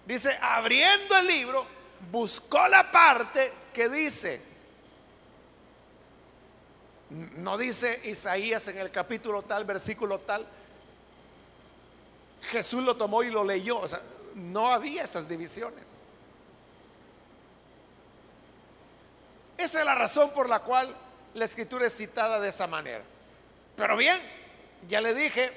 Dice, 0.06 0.36
abriendo 0.40 1.16
el 1.16 1.26
libro, 1.26 1.66
buscó 2.10 2.66
la 2.68 2.90
parte 2.90 3.52
que 3.72 3.88
dice, 3.88 4.42
no 7.10 7.58
dice 7.58 8.00
Isaías 8.04 8.68
en 8.68 8.78
el 8.78 8.90
capítulo 8.90 9.42
tal, 9.42 9.64
versículo 9.64 10.20
tal, 10.20 10.46
Jesús 12.42 12.82
lo 12.82 12.96
tomó 12.96 13.22
y 13.22 13.30
lo 13.30 13.44
leyó. 13.44 13.78
O 13.80 13.88
sea, 13.88 14.00
no 14.34 14.70
había 14.72 15.04
esas 15.04 15.28
divisiones. 15.28 16.00
Esa 19.56 19.80
es 19.80 19.84
la 19.84 19.94
razón 19.94 20.30
por 20.30 20.48
la 20.48 20.60
cual 20.60 20.94
la 21.34 21.44
escritura 21.44 21.86
es 21.86 21.96
citada 21.96 22.38
de 22.40 22.48
esa 22.48 22.66
manera. 22.66 23.02
Pero 23.76 23.96
bien, 23.96 24.20
ya 24.88 25.00
le 25.00 25.14
dije, 25.14 25.52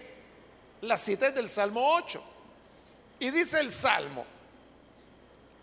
la 0.81 0.97
cita 0.97 1.27
es 1.27 1.35
del 1.35 1.49
Salmo 1.49 1.93
8. 1.93 2.23
Y 3.19 3.29
dice 3.29 3.59
el 3.59 3.69
Salmo, 3.69 4.25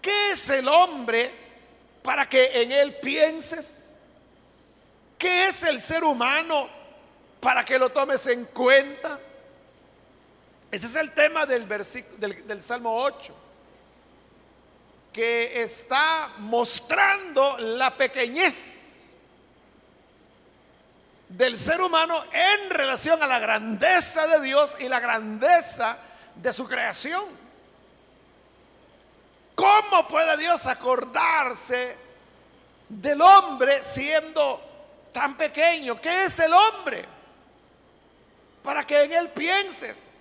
¿qué 0.01 0.31
es 0.31 0.49
el 0.51 0.69
hombre 0.69 1.33
para 2.03 2.29
que 2.29 2.63
en 2.63 2.71
él 2.71 2.97
pienses? 3.01 3.95
¿Qué 5.19 5.49
es 5.49 5.65
el 5.65 5.81
ser 5.81 6.05
humano 6.05 6.69
para 7.41 7.65
que 7.65 7.79
lo 7.79 7.91
tomes 7.91 8.25
en 8.29 8.45
cuenta? 8.45 9.19
Ese 10.71 10.87
es 10.87 10.97
el 10.97 11.13
tema 11.13 11.47
del, 11.47 11.67
del, 11.67 12.47
del 12.47 12.63
Salmo 12.63 12.97
8 12.97 13.35
que 15.13 15.63
está 15.63 16.31
mostrando 16.39 17.57
la 17.59 17.97
pequeñez 17.97 19.17
del 21.29 21.59
ser 21.59 21.81
humano 21.81 22.23
en 22.33 22.71
relación 22.71 23.23
a 23.23 23.27
la 23.27 23.39
grandeza 23.39 24.27
de 24.27 24.41
Dios 24.41 24.77
y 24.79 24.89
la 24.89 25.01
grandeza 25.01 25.99
de 26.35 26.53
su 26.53 26.67
creación. 26.67 27.25
¿Cómo 29.55 30.07
puede 30.07 30.37
Dios 30.37 30.67
acordarse 30.67 31.97
del 32.89 33.21
hombre 33.21 33.83
siendo 33.83 34.63
tan 35.13 35.37
pequeño? 35.37 36.01
¿Qué 36.01 36.25
es 36.25 36.39
el 36.39 36.53
hombre? 36.53 37.05
Para 38.63 38.87
que 38.87 39.03
en 39.03 39.13
él 39.13 39.31
pienses. 39.31 40.18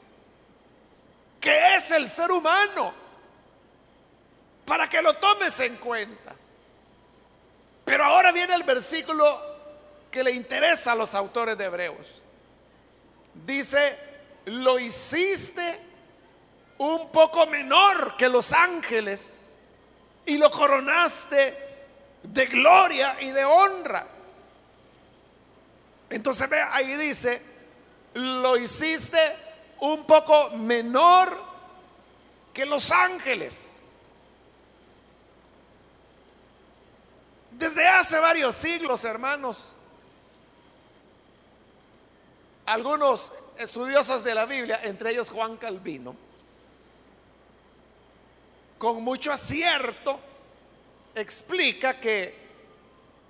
¿Qué 1.39 1.75
es 1.75 1.91
el 1.91 2.07
ser 2.07 2.31
humano? 2.31 3.07
para 4.67 4.89
que 4.89 5.01
lo 5.01 5.15
tomes 5.15 5.57
en 5.61 5.77
cuenta. 5.77 6.35
Pero 7.85 8.03
ahora 8.03 8.33
viene 8.33 8.53
el 8.53 8.63
versículo 8.63 9.41
que 10.11 10.23
le 10.25 10.31
interesa 10.31 10.91
a 10.91 10.95
los 10.95 11.15
autores 11.15 11.57
de 11.57 11.65
Hebreos. 11.65 12.21
Dice, 13.33 13.97
lo 14.45 14.77
hiciste 14.77 15.79
un 16.79 17.09
poco 17.11 17.47
menor 17.47 18.17
que 18.17 18.27
los 18.27 18.51
ángeles 18.51 19.55
y 20.25 20.37
lo 20.37 20.51
coronaste 20.51 21.57
de 22.23 22.45
gloria 22.47 23.15
y 23.21 23.31
de 23.31 23.45
honra. 23.45 24.05
Entonces 26.09 26.49
ve, 26.49 26.59
ahí 26.59 26.93
dice, 26.95 27.41
lo 28.15 28.57
hiciste 28.57 29.17
un 29.79 30.05
poco 30.05 30.51
menor 30.51 31.37
que 32.53 32.65
los 32.65 32.91
ángeles. 32.91 33.81
Desde 37.51 37.87
hace 37.87 38.19
varios 38.19 38.55
siglos, 38.55 39.03
hermanos, 39.03 39.73
algunos 42.65 43.33
estudiosos 43.57 44.23
de 44.23 44.35
la 44.35 44.45
Biblia, 44.45 44.79
entre 44.83 45.11
ellos 45.11 45.29
Juan 45.29 45.57
Calvino, 45.57 46.15
con 48.77 49.03
mucho 49.03 49.31
acierto 49.31 50.19
explica 51.15 51.99
que 51.99 52.47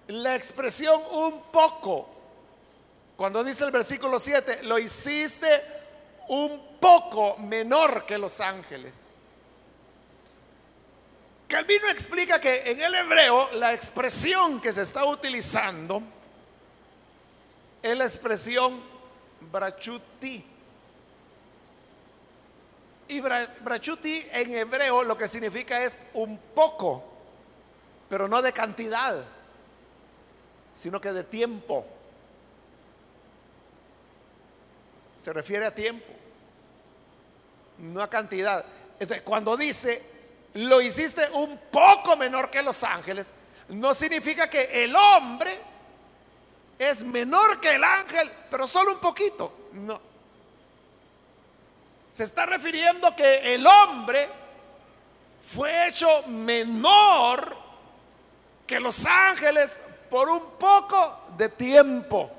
la 0.08 0.36
expresión 0.36 1.02
un 1.12 1.44
poco, 1.52 2.10
cuando 3.16 3.44
dice 3.44 3.64
el 3.64 3.72
versículo 3.72 4.20
7, 4.20 4.64
lo 4.64 4.80
hiciste 4.80 5.77
un 6.30 6.78
poco 6.80 7.38
menor 7.38 8.06
que 8.06 8.18
los 8.18 8.40
ángeles. 8.40 9.14
Calvino 11.48 11.88
explica 11.88 12.42
que 12.42 12.72
en 12.72 12.82
el 12.82 12.94
hebreo 12.94 13.52
la 13.54 13.74
expresión 13.74 14.60
que 14.60 14.74
se 14.74 14.82
está 14.82 15.06
utilizando 15.06 16.02
es 17.82 17.98
la 17.98 18.04
expresión 18.04 18.82
brachuti. 19.50 20.44
Y 23.10 23.22
brachuti 23.22 24.28
en 24.34 24.54
hebreo 24.56 25.04
lo 25.04 25.18
que 25.18 25.30
significa 25.30 25.82
es 25.82 26.02
un 26.14 26.38
poco, 26.54 27.04
pero 28.10 28.28
no 28.28 28.42
de 28.42 28.52
cantidad, 28.52 29.24
sino 30.74 31.00
que 31.00 31.14
de 31.14 31.24
tiempo. 31.24 31.86
Se 35.18 35.34
refiere 35.34 35.66
a 35.66 35.74
tiempo, 35.74 36.06
no 37.80 38.02
a 38.02 38.10
cantidad. 38.10 38.64
Entonces, 39.00 39.22
cuando 39.24 39.58
dice 39.58 40.18
lo 40.58 40.82
hiciste 40.82 41.30
un 41.34 41.60
poco 41.72 42.16
menor 42.16 42.50
que 42.50 42.64
los 42.64 42.84
ángeles, 42.84 43.32
no 43.70 43.94
significa 43.94 44.50
que 44.50 44.84
el 44.84 44.96
hombre 44.96 45.60
es 46.80 47.04
menor 47.04 47.60
que 47.60 47.76
el 47.76 47.84
ángel, 47.84 48.32
pero 48.50 48.66
solo 48.66 48.94
un 48.94 49.00
poquito. 49.00 49.70
No. 49.74 50.02
Se 52.10 52.24
está 52.24 52.48
refiriendo 52.48 53.16
que 53.16 53.54
el 53.54 53.68
hombre 53.68 54.28
fue 55.46 55.88
hecho 55.88 56.24
menor 56.28 57.56
que 58.66 58.80
los 58.80 59.06
ángeles 59.06 59.82
por 60.10 60.30
un 60.30 60.58
poco 60.58 61.28
de 61.38 61.50
tiempo, 61.50 62.32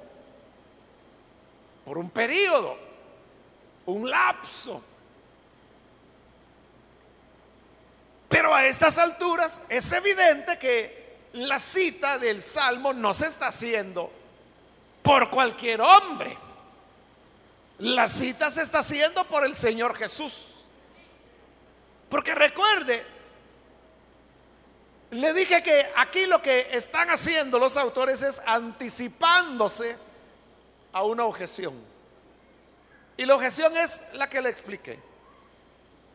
por 1.89 1.97
un 1.97 2.11
periodo, 2.11 2.77
un 3.87 4.11
lapso. 4.11 4.85
Pero 8.29 8.55
a 8.55 8.67
estas 8.67 8.99
alturas 8.99 9.63
es 9.71 9.91
evidente 9.93 10.59
que 10.59 11.17
la 11.33 11.59
cita 11.59 12.19
del 12.19 12.43
Salmo 12.43 12.93
no 12.93 13.15
se 13.15 13.25
está 13.25 13.47
haciendo 13.47 14.13
por 15.03 15.31
cualquier 15.31 15.81
hombre. 15.81 16.37
La 17.79 18.07
cita 18.07 18.51
se 18.51 18.65
está 18.65 18.81
haciendo 18.81 19.25
por 19.25 19.47
el 19.47 19.57
Señor 19.57 19.95
Jesús. 19.95 20.57
Porque 22.11 22.35
recuerde, 22.35 23.03
le 25.13 25.33
dije 25.33 25.63
que 25.63 25.91
aquí 25.97 26.27
lo 26.27 26.43
que 26.43 26.69
están 26.73 27.09
haciendo 27.09 27.59
los 27.59 27.79
autores 27.79 28.21
es 28.21 28.43
anticipándose 28.45 30.08
a 30.93 31.05
una 31.05 31.25
objeción. 31.25 31.75
Y 33.17 33.25
la 33.25 33.35
objeción 33.35 33.77
es 33.77 34.03
la 34.15 34.29
que 34.31 34.41
le 34.41 34.49
expliqué 34.49 34.99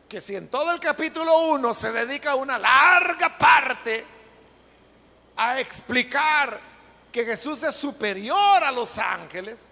que 0.08 0.20
si 0.20 0.36
en 0.36 0.48
todo 0.48 0.70
el 0.72 0.80
capítulo 0.80 1.50
1 1.50 1.74
se 1.74 1.92
dedica 1.92 2.34
una 2.34 2.58
larga 2.58 3.36
parte 3.36 4.04
a 5.36 5.60
explicar 5.60 6.60
que 7.10 7.24
Jesús 7.24 7.62
es 7.62 7.74
superior 7.74 8.62
a 8.62 8.70
los 8.70 8.98
ángeles, 8.98 9.68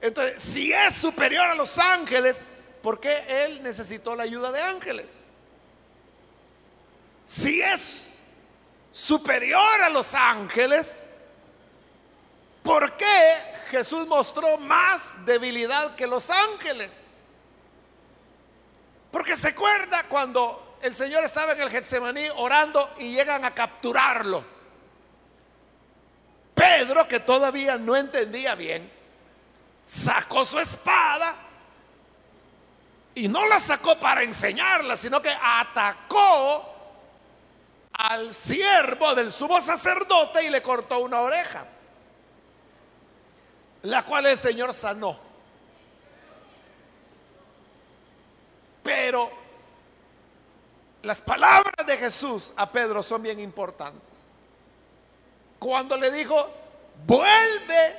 entonces 0.00 0.42
si 0.42 0.72
es 0.72 0.94
superior 0.94 1.46
a 1.46 1.54
los 1.54 1.78
ángeles, 1.78 2.42
¿por 2.82 3.00
qué 3.00 3.24
Él 3.44 3.62
necesitó 3.62 4.14
la 4.14 4.24
ayuda 4.24 4.52
de 4.52 4.62
ángeles? 4.62 5.26
Si 7.26 7.60
es 7.60 8.18
superior 8.90 9.82
a 9.82 9.90
los 9.90 10.14
ángeles, 10.14 11.06
¿por 12.62 12.96
qué 12.96 13.59
Jesús 13.70 14.06
mostró 14.06 14.58
más 14.58 15.24
debilidad 15.24 15.94
que 15.94 16.06
los 16.06 16.28
ángeles? 16.28 17.14
Porque 19.10 19.36
se 19.36 19.48
acuerda 19.48 20.04
cuando 20.04 20.76
el 20.82 20.94
Señor 20.94 21.24
estaba 21.24 21.52
en 21.52 21.62
el 21.62 21.70
Getsemaní 21.70 22.28
orando 22.36 22.94
y 22.98 23.12
llegan 23.12 23.44
a 23.44 23.54
capturarlo. 23.54 24.44
Pedro, 26.54 27.08
que 27.08 27.20
todavía 27.20 27.78
no 27.78 27.96
entendía 27.96 28.54
bien, 28.54 28.90
sacó 29.86 30.44
su 30.44 30.58
espada 30.58 31.34
y 33.14 33.28
no 33.28 33.46
la 33.46 33.58
sacó 33.58 33.98
para 33.98 34.22
enseñarla, 34.22 34.96
sino 34.96 35.22
que 35.22 35.30
atacó 35.30 36.70
al 37.92 38.32
siervo 38.32 39.14
del 39.14 39.32
sumo 39.32 39.60
sacerdote 39.60 40.44
y 40.44 40.50
le 40.50 40.62
cortó 40.62 41.00
una 41.00 41.20
oreja, 41.20 41.64
la 43.82 44.04
cual 44.04 44.26
el 44.26 44.36
Señor 44.36 44.74
sanó. 44.74 45.18
Pero 48.82 49.30
las 51.02 51.20
palabras 51.20 51.86
de 51.86 51.96
Jesús 51.96 52.52
a 52.56 52.70
Pedro 52.70 53.02
son 53.02 53.22
bien 53.22 53.40
importantes. 53.40 54.26
Cuando 55.58 55.96
le 55.96 56.10
dijo, 56.10 56.48
vuelve 57.06 57.96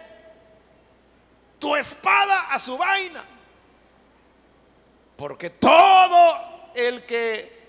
tu 1.60 1.76
espada 1.76 2.52
a 2.52 2.60
su 2.60 2.78
vaina. 2.78 3.24
Porque 5.15 5.52
todo 5.52 6.72
el 6.74 7.06
que 7.06 7.62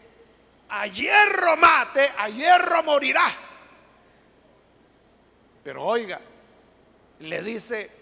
a 0.69 0.87
hierro 0.87 1.57
mate, 1.57 2.11
a 2.17 2.29
hierro 2.29 2.83
morirá. 2.83 3.27
Pero 5.63 5.85
oiga, 5.85 6.21
le 7.21 7.43
dice, 7.43 8.02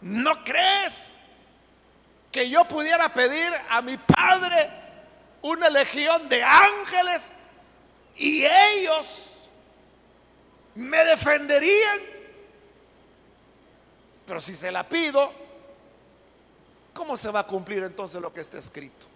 ¿no 0.00 0.44
crees 0.44 1.18
que 2.30 2.48
yo 2.48 2.64
pudiera 2.66 3.12
pedir 3.12 3.52
a 3.68 3.82
mi 3.82 3.96
padre 3.96 4.70
una 5.42 5.68
legión 5.70 6.28
de 6.28 6.42
ángeles 6.42 7.32
y 8.16 8.44
ellos 8.44 9.48
me 10.74 11.04
defenderían? 11.04 12.00
Pero 14.26 14.40
si 14.40 14.54
se 14.54 14.70
la 14.70 14.86
pido, 14.88 15.32
¿cómo 16.92 17.16
se 17.16 17.30
va 17.30 17.40
a 17.40 17.46
cumplir 17.46 17.82
entonces 17.82 18.20
lo 18.20 18.32
que 18.32 18.40
está 18.40 18.58
escrito? 18.58 19.06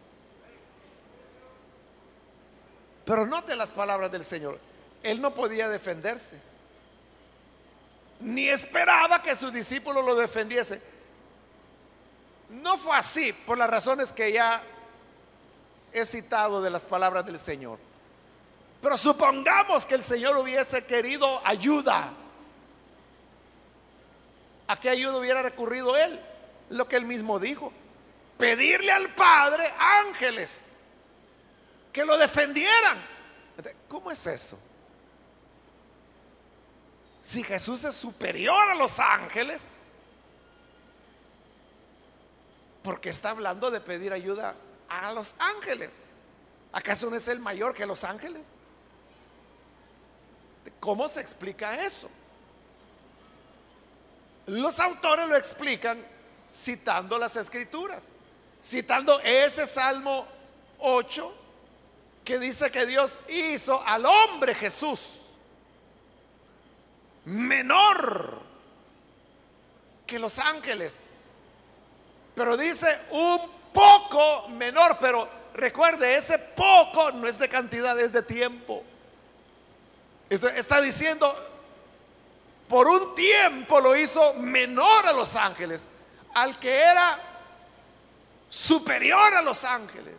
Pero 3.05 3.27
note 3.27 3.57
las 3.57 3.73
palabras 3.73 4.11
del 4.11 4.25
Señor. 4.25 4.59
Él 5.03 5.21
no 5.21 5.35
podía 5.35 5.68
defenderse. 5.68 6.40
Ni 8.23 8.49
esperaba 8.49 9.23
que 9.23 9.37
sus 9.37 9.53
discípulos 9.53 10.05
lo 10.05 10.15
defendiesen. 10.15 10.83
No 12.49 12.79
fue 12.79 12.97
así 12.97 13.33
por 13.33 13.59
las 13.59 13.69
razones 13.69 14.13
que 14.13 14.33
ya 14.33 14.63
he 15.93 16.05
citado 16.05 16.63
de 16.63 16.71
las 16.71 16.87
palabras 16.87 17.27
del 17.27 17.39
Señor. 17.39 17.79
Pero 18.81 18.97
supongamos 18.97 19.85
que 19.85 19.95
el 19.95 20.03
Señor 20.03 20.37
hubiese 20.37 20.85
querido 20.85 21.41
ayuda 21.45 22.13
¿A 24.73 24.81
qué 24.81 24.89
ayuda 24.89 25.19
hubiera 25.19 25.43
recurrido 25.43 25.95
él? 25.99 26.19
Lo 26.71 26.89
que 26.89 26.97
él 26.97 27.05
mismo 27.05 27.39
dijo. 27.39 27.71
Pedirle 28.39 28.91
al 28.91 29.15
Padre 29.15 29.71
ángeles 29.79 30.81
que 31.93 32.07
lo 32.07 32.17
defendieran. 32.17 32.99
¿Cómo 33.87 34.11
es 34.11 34.27
eso? 34.27 34.59
Si 37.23 37.45
Jesús 37.45 37.85
es 37.85 37.95
superior 37.95 38.71
a 38.71 38.75
los 38.75 38.99
ángeles, 38.99 39.77
porque 42.83 43.11
está 43.11 43.31
hablando 43.31 43.71
de 43.71 43.81
pedir 43.81 44.13
ayuda 44.13 44.55
a 44.89 45.13
los 45.13 45.35
ángeles. 45.39 46.03
¿Acaso 46.73 47.09
no 47.09 47.17
es 47.17 47.29
el 47.29 47.39
mayor 47.39 47.75
que 47.75 47.87
los 47.87 48.03
ángeles? 48.05 48.43
¿Cómo 50.81 51.09
se 51.09 51.21
explica 51.21 51.85
eso? 51.85 52.11
Los 54.47 54.81
autores 54.81 55.29
lo 55.29 55.37
explican 55.37 56.05
citando 56.53 57.19
las 57.19 57.37
escrituras, 57.37 58.13
citando 58.63 59.21
ese 59.21 59.67
Salmo 59.67 60.27
8 60.81 61.33
que 62.25 62.39
dice 62.39 62.71
que 62.73 62.85
Dios 62.87 63.21
hizo 63.29 63.81
al 63.87 64.05
hombre 64.07 64.55
Jesús 64.55 65.22
menor 67.25 68.41
que 70.07 70.19
los 70.19 70.39
ángeles. 70.39 71.31
Pero 72.35 72.57
dice 72.57 72.87
un 73.11 73.41
poco 73.73 74.49
menor, 74.49 74.99
pero 75.01 75.29
recuerde, 75.55 76.17
ese 76.17 76.39
poco 76.39 77.13
no 77.13 77.27
es 77.27 77.39
de 77.39 77.49
cantidad, 77.49 77.99
es 77.99 78.13
de 78.13 78.23
tiempo. 78.23 78.83
Está 80.29 80.81
diciendo, 80.81 81.35
por 82.69 82.89
un 82.89 83.15
tiempo 83.15 83.81
lo 83.81 83.95
hizo 83.97 84.35
menor 84.35 85.07
a 85.07 85.13
los 85.13 85.37
ángeles, 85.37 85.89
al 86.35 86.59
que 86.59 86.75
era 86.75 87.19
superior 88.49 89.35
a 89.35 89.43
los 89.43 89.65
ángeles. 89.65 90.15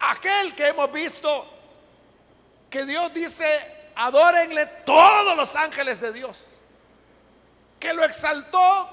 Aquel 0.00 0.54
que 0.54 0.68
hemos 0.68 0.92
visto 0.92 1.46
que 2.70 2.84
Dios 2.84 3.12
dice, 3.12 3.77
adórenle 3.98 4.64
todos 4.86 5.36
los 5.36 5.56
ángeles 5.56 6.00
de 6.00 6.12
Dios, 6.12 6.56
que 7.80 7.92
lo 7.92 8.04
exaltó 8.04 8.88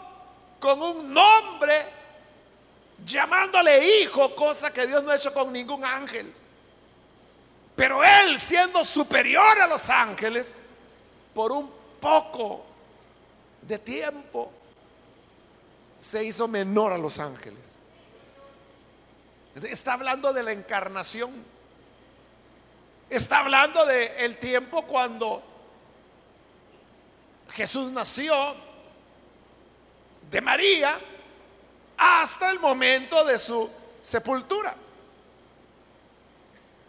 con 0.59 0.81
un 0.81 1.13
nombre, 1.13 1.85
llamándole 3.05 4.01
hijo, 4.01 4.35
cosa 4.35 4.73
que 4.73 4.87
Dios 4.87 5.03
no 5.03 5.11
ha 5.11 5.15
hecho 5.15 5.31
con 5.31 5.53
ningún 5.53 5.85
ángel. 5.85 6.33
Pero 7.75 8.03
él, 8.03 8.39
siendo 8.39 8.83
superior 8.83 9.59
a 9.61 9.67
los 9.67 9.91
ángeles, 9.91 10.61
por 11.35 11.51
un 11.51 11.71
poco 12.01 12.65
de 13.61 13.77
tiempo 13.77 14.51
se 15.99 16.23
hizo 16.23 16.47
menor 16.47 16.93
a 16.93 16.97
los 16.97 17.19
ángeles. 17.19 17.75
Está 19.69 19.93
hablando 19.93 20.33
de 20.33 20.41
la 20.41 20.51
encarnación. 20.51 21.31
Está 23.09 23.39
hablando 23.39 23.85
de 23.85 24.25
el 24.25 24.37
tiempo 24.37 24.81
cuando 24.83 25.43
Jesús 27.53 27.91
nació 27.91 28.55
de 30.29 30.41
María 30.41 30.99
hasta 31.97 32.49
el 32.49 32.59
momento 32.59 33.23
de 33.23 33.37
su 33.37 33.69
sepultura. 34.01 34.75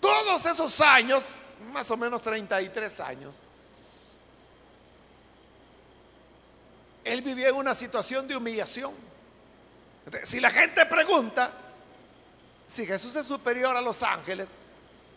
Todos 0.00 0.46
esos 0.46 0.80
años, 0.80 1.36
más 1.72 1.90
o 1.90 1.96
menos 1.96 2.22
33 2.22 3.00
años, 3.00 3.36
él 7.04 7.22
vivía 7.22 7.48
en 7.48 7.54
una 7.54 7.74
situación 7.74 8.26
de 8.26 8.36
humillación. 8.36 8.92
si 10.24 10.40
la 10.40 10.50
gente 10.50 10.84
pregunta 10.86 11.52
si 12.66 12.84
Jesús 12.84 13.14
es 13.14 13.26
superior 13.26 13.76
a 13.76 13.80
los 13.80 14.02
ángeles, 14.02 14.54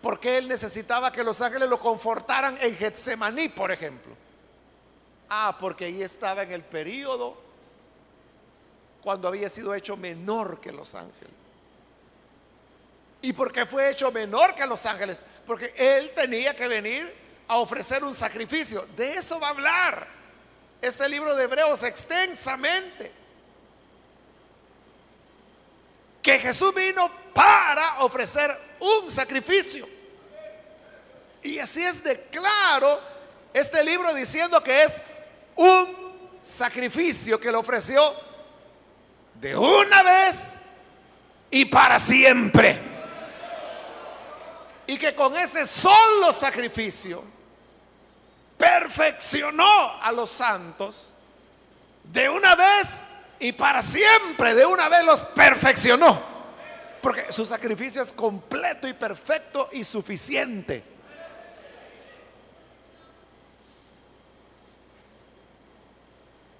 ¿por 0.01 0.19
qué 0.19 0.37
él 0.37 0.47
necesitaba 0.47 1.11
que 1.11 1.23
los 1.23 1.41
ángeles 1.41 1.69
lo 1.69 1.79
confortaran 1.79 2.57
en 2.61 2.75
Getsemaní, 2.75 3.49
por 3.49 3.71
ejemplo? 3.71 4.15
Ah, 5.29 5.55
porque 5.59 5.85
ahí 5.85 6.01
estaba 6.01 6.43
en 6.43 6.51
el 6.51 6.63
periodo 6.63 7.37
cuando 9.01 9.27
había 9.27 9.49
sido 9.49 9.73
hecho 9.73 9.95
menor 9.95 10.59
que 10.59 10.71
los 10.71 10.95
ángeles. 10.95 11.33
¿Y 13.21 13.33
por 13.33 13.51
qué 13.51 13.65
fue 13.65 13.89
hecho 13.89 14.11
menor 14.11 14.55
que 14.55 14.65
los 14.65 14.85
ángeles? 14.85 15.21
Porque 15.45 15.73
él 15.77 16.11
tenía 16.15 16.55
que 16.55 16.67
venir 16.67 17.13
a 17.47 17.57
ofrecer 17.57 18.03
un 18.03 18.13
sacrificio. 18.13 18.85
De 18.95 19.15
eso 19.15 19.39
va 19.39 19.47
a 19.47 19.51
hablar 19.51 20.07
este 20.81 21.07
libro 21.09 21.35
de 21.35 21.43
Hebreos 21.43 21.83
extensamente. 21.83 23.11
Que 26.21 26.39
Jesús 26.39 26.73
vino 26.73 27.11
para 27.33 28.03
ofrecer 28.03 28.68
un 28.79 29.09
sacrificio. 29.09 29.87
Y 31.43 31.59
así 31.59 31.83
es 31.83 32.03
de 32.03 32.19
claro 32.31 32.99
este 33.53 33.83
libro 33.83 34.13
diciendo 34.13 34.61
que 34.61 34.83
es 34.83 34.99
un 35.55 36.39
sacrificio 36.41 37.39
que 37.39 37.51
le 37.51 37.57
ofreció 37.57 38.01
de 39.35 39.55
una 39.55 40.03
vez 40.03 40.59
y 41.51 41.65
para 41.65 41.99
siempre. 41.99 42.87
Y 44.87 44.97
que 44.97 45.13
con 45.13 45.37
ese 45.37 45.65
solo 45.65 46.33
sacrificio 46.33 47.23
perfeccionó 48.57 50.01
a 50.01 50.11
los 50.11 50.29
santos 50.29 51.11
de 52.03 52.27
una 52.27 52.55
vez 52.55 53.05
y 53.39 53.53
para 53.53 53.81
siempre, 53.81 54.53
de 54.53 54.65
una 54.65 54.89
vez 54.89 55.03
los 55.03 55.21
perfeccionó. 55.21 56.38
Porque 57.01 57.31
su 57.31 57.45
sacrificio 57.45 58.01
es 58.01 58.11
completo 58.11 58.87
y 58.87 58.93
perfecto 58.93 59.69
y 59.71 59.83
suficiente. 59.83 60.83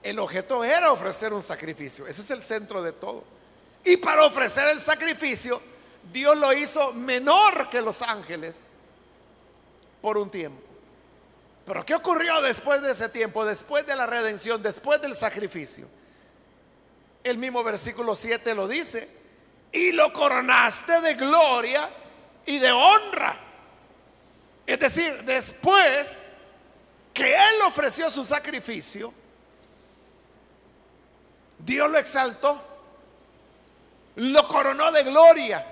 El 0.01 0.17
objeto 0.19 0.63
era 0.63 0.91
ofrecer 0.91 1.33
un 1.33 1.41
sacrificio. 1.41 2.07
Ese 2.07 2.21
es 2.21 2.31
el 2.31 2.41
centro 2.41 2.81
de 2.81 2.93
todo. 2.93 3.23
Y 3.83 3.97
para 3.97 4.25
ofrecer 4.25 4.67
el 4.69 4.79
sacrificio, 4.79 5.61
Dios 6.11 6.37
lo 6.37 6.53
hizo 6.53 6.93
menor 6.93 7.69
que 7.69 7.81
los 7.81 8.01
ángeles 8.01 8.67
por 10.01 10.17
un 10.17 10.29
tiempo. 10.29 10.61
Pero 11.65 11.85
¿qué 11.85 11.93
ocurrió 11.93 12.41
después 12.41 12.81
de 12.81 12.91
ese 12.91 13.09
tiempo? 13.09 13.45
Después 13.45 13.85
de 13.85 13.95
la 13.95 14.07
redención, 14.07 14.63
después 14.63 15.01
del 15.01 15.15
sacrificio. 15.15 15.87
El 17.23 17.37
mismo 17.37 17.63
versículo 17.63 18.15
7 18.15 18.55
lo 18.55 18.67
dice. 18.67 19.18
Y 19.71 19.91
lo 19.91 20.11
coronaste 20.11 21.01
de 21.01 21.13
gloria 21.13 21.89
y 22.45 22.57
de 22.57 22.71
honra. 22.71 23.35
Es 24.65 24.79
decir, 24.79 25.23
después 25.23 26.29
que 27.13 27.35
Él 27.35 27.61
ofreció 27.67 28.09
su 28.09 28.23
sacrificio, 28.23 29.13
Dios 31.59 31.89
lo 31.91 31.97
exaltó, 31.97 32.59
lo 34.15 34.47
coronó 34.47 34.91
de 34.91 35.03
gloria, 35.03 35.65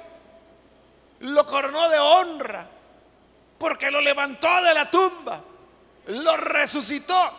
lo 1.21 1.45
coronó 1.45 1.89
de 1.89 1.99
honra, 1.99 2.67
porque 3.57 3.89
lo 3.89 4.01
levantó 4.01 4.61
de 4.61 4.73
la 4.73 4.91
tumba, 4.91 5.41
lo 6.07 6.37
resucitó. 6.37 7.33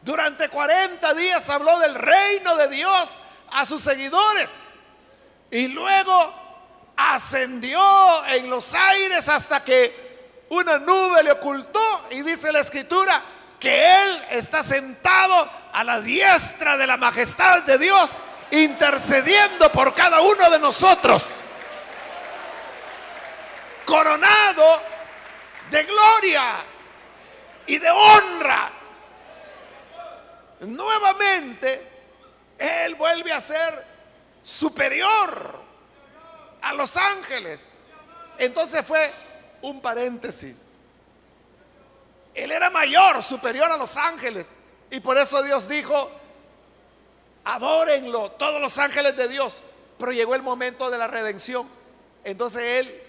Durante 0.00 0.48
40 0.48 1.14
días 1.14 1.48
habló 1.50 1.78
del 1.78 1.94
reino 1.94 2.56
de 2.56 2.68
Dios 2.68 3.20
a 3.50 3.64
sus 3.66 3.82
seguidores 3.82 4.71
y 5.52 5.68
luego 5.68 6.32
ascendió 6.96 8.24
en 8.26 8.48
los 8.48 8.74
aires 8.74 9.28
hasta 9.28 9.62
que 9.62 10.46
una 10.48 10.78
nube 10.78 11.22
le 11.22 11.32
ocultó 11.32 12.06
y 12.10 12.22
dice 12.22 12.50
la 12.50 12.60
escritura 12.60 13.20
que 13.60 14.02
Él 14.02 14.22
está 14.30 14.62
sentado 14.62 15.48
a 15.74 15.84
la 15.84 16.00
diestra 16.00 16.78
de 16.78 16.86
la 16.86 16.96
majestad 16.96 17.62
de 17.64 17.76
Dios, 17.76 18.18
intercediendo 18.50 19.70
por 19.70 19.94
cada 19.94 20.22
uno 20.22 20.50
de 20.50 20.58
nosotros, 20.58 21.22
coronado 23.84 24.82
de 25.70 25.84
gloria 25.84 26.54
y 27.66 27.76
de 27.76 27.90
honra. 27.90 28.72
Nuevamente, 30.60 31.88
Él 32.58 32.94
vuelve 32.94 33.32
a 33.32 33.40
ser 33.40 33.91
superior 34.42 35.60
a 36.60 36.72
los 36.72 36.96
ángeles. 36.96 37.78
Entonces 38.38 38.84
fue 38.84 39.12
un 39.62 39.80
paréntesis. 39.80 40.76
Él 42.34 42.50
era 42.50 42.70
mayor, 42.70 43.22
superior 43.22 43.70
a 43.70 43.76
los 43.76 43.96
ángeles. 43.96 44.54
Y 44.90 45.00
por 45.00 45.18
eso 45.18 45.42
Dios 45.42 45.68
dijo, 45.68 46.10
adórenlo, 47.44 48.30
todos 48.32 48.60
los 48.60 48.78
ángeles 48.78 49.16
de 49.16 49.28
Dios. 49.28 49.62
Pero 49.98 50.12
llegó 50.12 50.34
el 50.34 50.42
momento 50.42 50.90
de 50.90 50.98
la 50.98 51.06
redención. 51.06 51.66
Entonces 52.24 52.62
Él, 52.62 53.02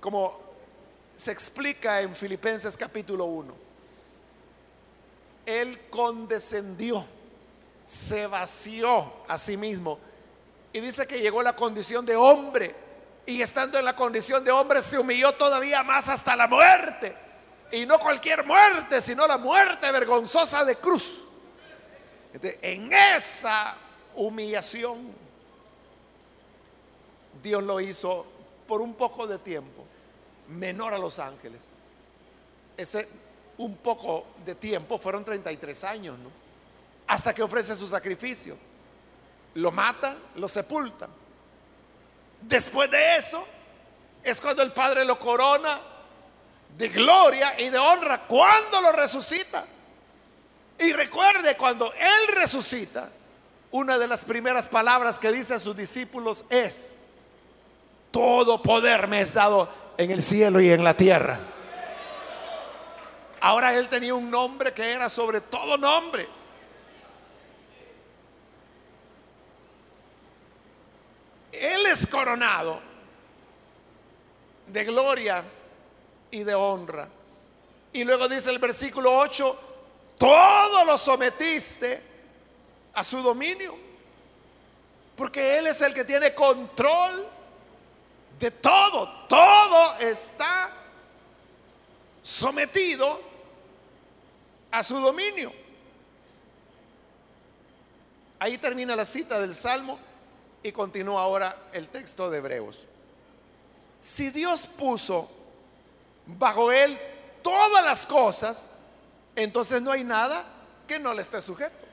como 0.00 0.40
se 1.14 1.30
explica 1.30 2.00
en 2.00 2.16
Filipenses 2.16 2.76
capítulo 2.76 3.26
1, 3.26 3.54
Él 5.46 5.80
condescendió, 5.90 7.04
se 7.84 8.26
vació 8.26 9.12
a 9.28 9.36
sí 9.36 9.56
mismo. 9.56 9.98
Y 10.72 10.80
dice 10.80 11.06
que 11.06 11.20
llegó 11.20 11.40
a 11.40 11.44
la 11.44 11.56
condición 11.56 12.06
de 12.06 12.16
hombre. 12.16 12.74
Y 13.26 13.40
estando 13.40 13.78
en 13.78 13.84
la 13.84 13.94
condición 13.94 14.42
de 14.44 14.50
hombre 14.50 14.82
se 14.82 14.98
humilló 14.98 15.32
todavía 15.32 15.82
más 15.82 16.08
hasta 16.08 16.34
la 16.34 16.48
muerte 16.48 17.14
y 17.72 17.86
no 17.86 17.98
cualquier 17.98 18.44
muerte, 18.44 19.00
sino 19.00 19.26
la 19.26 19.38
muerte 19.38 19.90
vergonzosa 19.90 20.64
de 20.64 20.76
cruz. 20.76 21.22
En 22.60 22.92
esa 22.92 23.74
humillación, 24.14 25.10
Dios 27.42 27.62
lo 27.62 27.80
hizo 27.80 28.26
por 28.68 28.82
un 28.82 28.94
poco 28.94 29.26
de 29.26 29.38
tiempo, 29.38 29.84
menor 30.48 30.92
a 30.92 30.98
los 30.98 31.18
ángeles. 31.18 31.62
Ese 32.76 33.08
un 33.58 33.76
poco 33.76 34.26
de 34.44 34.54
tiempo 34.54 34.98
fueron 34.98 35.24
33 35.24 35.84
años, 35.84 36.18
¿no? 36.18 36.30
Hasta 37.06 37.34
que 37.34 37.42
ofrece 37.42 37.74
su 37.74 37.86
sacrificio. 37.86 38.56
Lo 39.54 39.70
mata, 39.70 40.16
lo 40.36 40.48
sepulta. 40.48 41.08
Después 42.40 42.90
de 42.90 43.16
eso, 43.16 43.46
es 44.22 44.40
cuando 44.40 44.62
el 44.62 44.72
Padre 44.72 45.04
lo 45.04 45.18
corona 45.18 45.80
de 46.76 46.88
gloria 46.88 47.60
y 47.60 47.68
de 47.68 47.78
honra 47.78 48.22
cuando 48.22 48.80
lo 48.80 48.92
resucita. 48.92 49.64
Y 50.78 50.92
recuerde, 50.92 51.56
cuando 51.56 51.92
Él 51.92 52.34
resucita, 52.34 53.08
una 53.70 53.98
de 53.98 54.08
las 54.08 54.24
primeras 54.24 54.68
palabras 54.68 55.18
que 55.18 55.30
dice 55.32 55.54
a 55.54 55.58
sus 55.58 55.76
discípulos 55.76 56.44
es, 56.50 56.92
todo 58.10 58.62
poder 58.62 59.06
me 59.06 59.20
es 59.20 59.32
dado 59.32 59.68
en 59.96 60.10
el 60.10 60.22
cielo 60.22 60.60
y 60.60 60.70
en 60.70 60.84
la 60.84 60.94
tierra. 60.94 61.40
Ahora 63.40 63.74
Él 63.74 63.88
tenía 63.88 64.14
un 64.14 64.30
nombre 64.30 64.72
que 64.72 64.92
era 64.92 65.08
sobre 65.08 65.40
todo 65.40 65.76
nombre. 65.76 66.28
Él 71.62 71.86
es 71.86 72.08
coronado 72.08 72.80
de 74.66 74.82
gloria 74.82 75.44
y 76.28 76.42
de 76.42 76.56
honra. 76.56 77.08
Y 77.92 78.02
luego 78.02 78.26
dice 78.28 78.50
el 78.50 78.58
versículo 78.58 79.16
8, 79.16 79.60
todo 80.18 80.84
lo 80.84 80.98
sometiste 80.98 82.02
a 82.92 83.04
su 83.04 83.22
dominio. 83.22 83.76
Porque 85.14 85.56
Él 85.58 85.68
es 85.68 85.80
el 85.82 85.94
que 85.94 86.04
tiene 86.04 86.34
control 86.34 87.28
de 88.40 88.50
todo. 88.50 89.08
Todo 89.28 89.98
está 90.00 90.72
sometido 92.20 93.20
a 94.72 94.82
su 94.82 94.98
dominio. 94.98 95.52
Ahí 98.40 98.58
termina 98.58 98.96
la 98.96 99.06
cita 99.06 99.38
del 99.38 99.54
Salmo 99.54 100.10
y 100.62 100.72
continúa 100.72 101.22
ahora 101.22 101.56
el 101.72 101.88
texto 101.88 102.30
de 102.30 102.38
Hebreos. 102.38 102.82
Si 104.00 104.30
Dios 104.30 104.66
puso 104.66 105.30
bajo 106.26 106.70
él 106.72 106.98
todas 107.42 107.84
las 107.84 108.06
cosas, 108.06 108.72
entonces 109.34 109.82
no 109.82 109.90
hay 109.90 110.04
nada 110.04 110.44
que 110.86 110.98
no 110.98 111.14
le 111.14 111.22
esté 111.22 111.40
sujeto. 111.40 111.86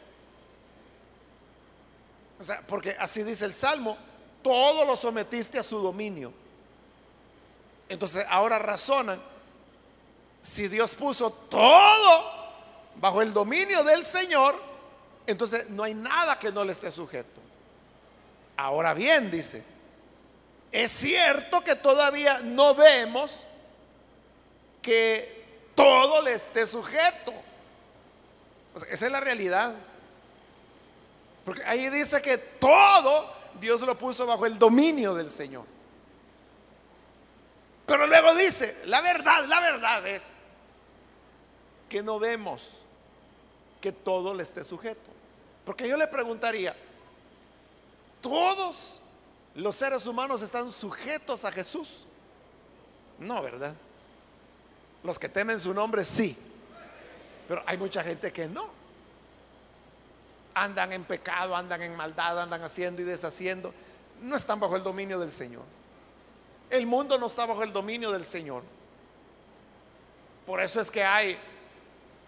O 2.39 2.43
sea, 2.43 2.61
porque 2.65 2.95
así 2.99 3.23
dice 3.23 3.45
el 3.45 3.53
Salmo, 3.53 3.97
todo 4.41 4.85
lo 4.85 4.95
sometiste 4.95 5.59
a 5.59 5.63
su 5.63 5.79
dominio. 5.79 6.31
Entonces 7.89 8.25
ahora 8.29 8.59
razonan, 8.59 9.19
si 10.41 10.67
Dios 10.67 10.95
puso 10.95 11.31
todo 11.31 12.23
bajo 12.95 13.21
el 13.21 13.33
dominio 13.33 13.83
del 13.83 14.05
Señor, 14.05 14.55
entonces 15.27 15.69
no 15.69 15.83
hay 15.83 15.93
nada 15.93 16.39
que 16.39 16.51
no 16.51 16.63
le 16.63 16.71
esté 16.71 16.91
sujeto. 16.91 17.41
Ahora 18.61 18.93
bien, 18.93 19.31
dice, 19.31 19.63
es 20.69 20.91
cierto 20.91 21.63
que 21.63 21.77
todavía 21.77 22.39
no 22.39 22.75
vemos 22.75 23.45
que 24.81 25.45
todo 25.75 26.21
le 26.21 26.33
esté 26.33 26.67
sujeto. 26.67 27.31
esa 28.89 29.05
es 29.05 29.11
la 29.13 29.21
realidad. 29.21 29.73
Porque 31.45 31.63
ahí 31.63 31.87
dice 31.89 32.21
que 32.21 32.37
todo 32.37 33.33
Dios 33.61 33.79
lo 33.79 33.97
puso 33.97 34.25
bajo 34.25 34.45
el 34.45 34.59
dominio 34.59 35.13
del 35.13 35.29
Señor. 35.29 35.63
Pero 37.85 38.07
luego 38.07 38.35
dice, 38.35 38.81
la 38.87 38.99
verdad, 38.99 39.45
la 39.45 39.61
verdad 39.61 40.05
es 40.05 40.35
que 41.87 42.03
no 42.03 42.19
vemos 42.19 42.85
que 43.79 43.93
todo 43.93 44.33
le 44.33 44.43
esté 44.43 44.65
sujeto. 44.65 45.09
Porque 45.63 45.87
yo 45.87 45.95
le 45.95 46.07
preguntaría, 46.07 46.75
¿todos 48.21 48.99
los 49.55 49.75
seres 49.75 50.05
humanos 50.05 50.41
están 50.41 50.71
sujetos 50.71 51.45
a 51.45 51.51
Jesús? 51.51 52.05
No, 53.19 53.41
¿verdad? 53.41 53.75
Los 55.03 55.19
que 55.19 55.29
temen 55.29 55.59
su 55.59 55.73
nombre, 55.73 56.03
sí. 56.03 56.37
Pero 57.47 57.63
hay 57.65 57.77
mucha 57.77 58.03
gente 58.03 58.31
que 58.31 58.47
no. 58.47 58.69
Andan 60.53 60.93
en 60.93 61.03
pecado, 61.03 61.55
andan 61.55 61.81
en 61.81 61.95
maldad, 61.95 62.41
andan 62.41 62.63
haciendo 62.63 63.01
y 63.01 63.05
deshaciendo. 63.05 63.73
No 64.21 64.35
están 64.35 64.59
bajo 64.59 64.75
el 64.75 64.83
dominio 64.83 65.19
del 65.19 65.31
Señor. 65.31 65.63
El 66.69 66.85
mundo 66.85 67.17
no 67.17 67.27
está 67.27 67.45
bajo 67.45 67.63
el 67.63 67.73
dominio 67.73 68.11
del 68.11 68.25
Señor. 68.25 68.63
Por 70.45 70.61
eso 70.61 70.81
es 70.81 70.91
que 70.91 71.03
hay 71.03 71.37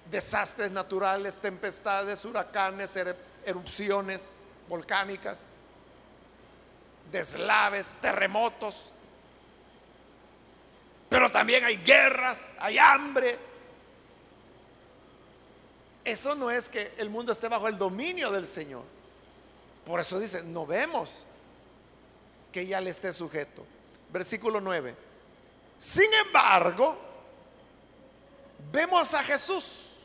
desastres 0.10 0.72
naturales, 0.72 1.38
tempestades, 1.38 2.26
huracanes, 2.26 2.98
erupciones 3.46 4.40
volcánicas, 4.68 5.46
deslaves, 7.12 7.96
terremotos, 8.02 8.90
pero 11.10 11.30
también 11.30 11.66
hay 11.66 11.76
guerras, 11.76 12.56
hay 12.58 12.78
hambre. 12.78 13.38
Eso 16.06 16.36
no 16.36 16.50
es 16.50 16.70
que 16.70 16.94
el 16.98 17.10
mundo 17.10 17.34
esté 17.34 17.50
bajo 17.50 17.68
el 17.68 17.78
dominio 17.78 18.32
del 18.32 18.48
Señor. 18.48 18.84
Por 19.86 20.00
eso 20.00 20.18
dice, 20.20 20.44
no 20.44 20.66
vemos 20.66 21.26
que 22.52 22.66
ya 22.66 22.80
le 22.80 22.92
esté 22.92 23.12
sujeto. 23.12 23.66
Versículo 24.10 24.62
9. 24.62 24.96
Sin 25.78 26.14
embargo, 26.26 26.98
vemos 28.72 29.14
a 29.14 29.22
Jesús, 29.22 29.98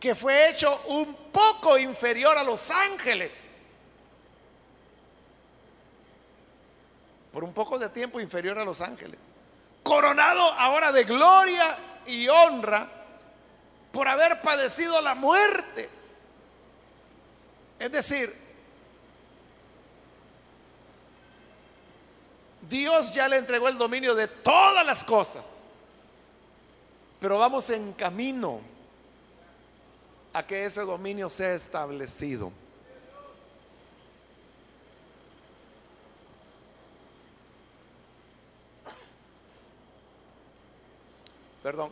que 0.00 0.14
fue 0.14 0.48
hecho 0.48 0.84
un 0.86 1.14
poco 1.30 1.76
inferior 1.76 2.38
a 2.38 2.44
los 2.44 2.70
ángeles. 2.70 3.51
Por 7.32 7.44
un 7.44 7.52
poco 7.52 7.78
de 7.78 7.88
tiempo 7.88 8.20
inferior 8.20 8.58
a 8.58 8.64
los 8.64 8.80
ángeles. 8.80 9.18
Coronado 9.82 10.40
ahora 10.52 10.92
de 10.92 11.04
gloria 11.04 11.76
y 12.06 12.28
honra 12.28 12.88
por 13.90 14.08
haber 14.08 14.40
padecido 14.42 15.00
la 15.00 15.14
muerte. 15.14 15.88
Es 17.78 17.90
decir, 17.90 18.32
Dios 22.68 23.12
ya 23.12 23.28
le 23.28 23.36
entregó 23.36 23.68
el 23.68 23.76
dominio 23.76 24.14
de 24.14 24.28
todas 24.28 24.86
las 24.86 25.04
cosas, 25.04 25.64
pero 27.20 27.38
vamos 27.38 27.68
en 27.70 27.92
camino 27.92 28.60
a 30.32 30.46
que 30.46 30.64
ese 30.64 30.82
dominio 30.82 31.28
sea 31.28 31.54
establecido. 31.54 32.52
Perdón, 41.62 41.90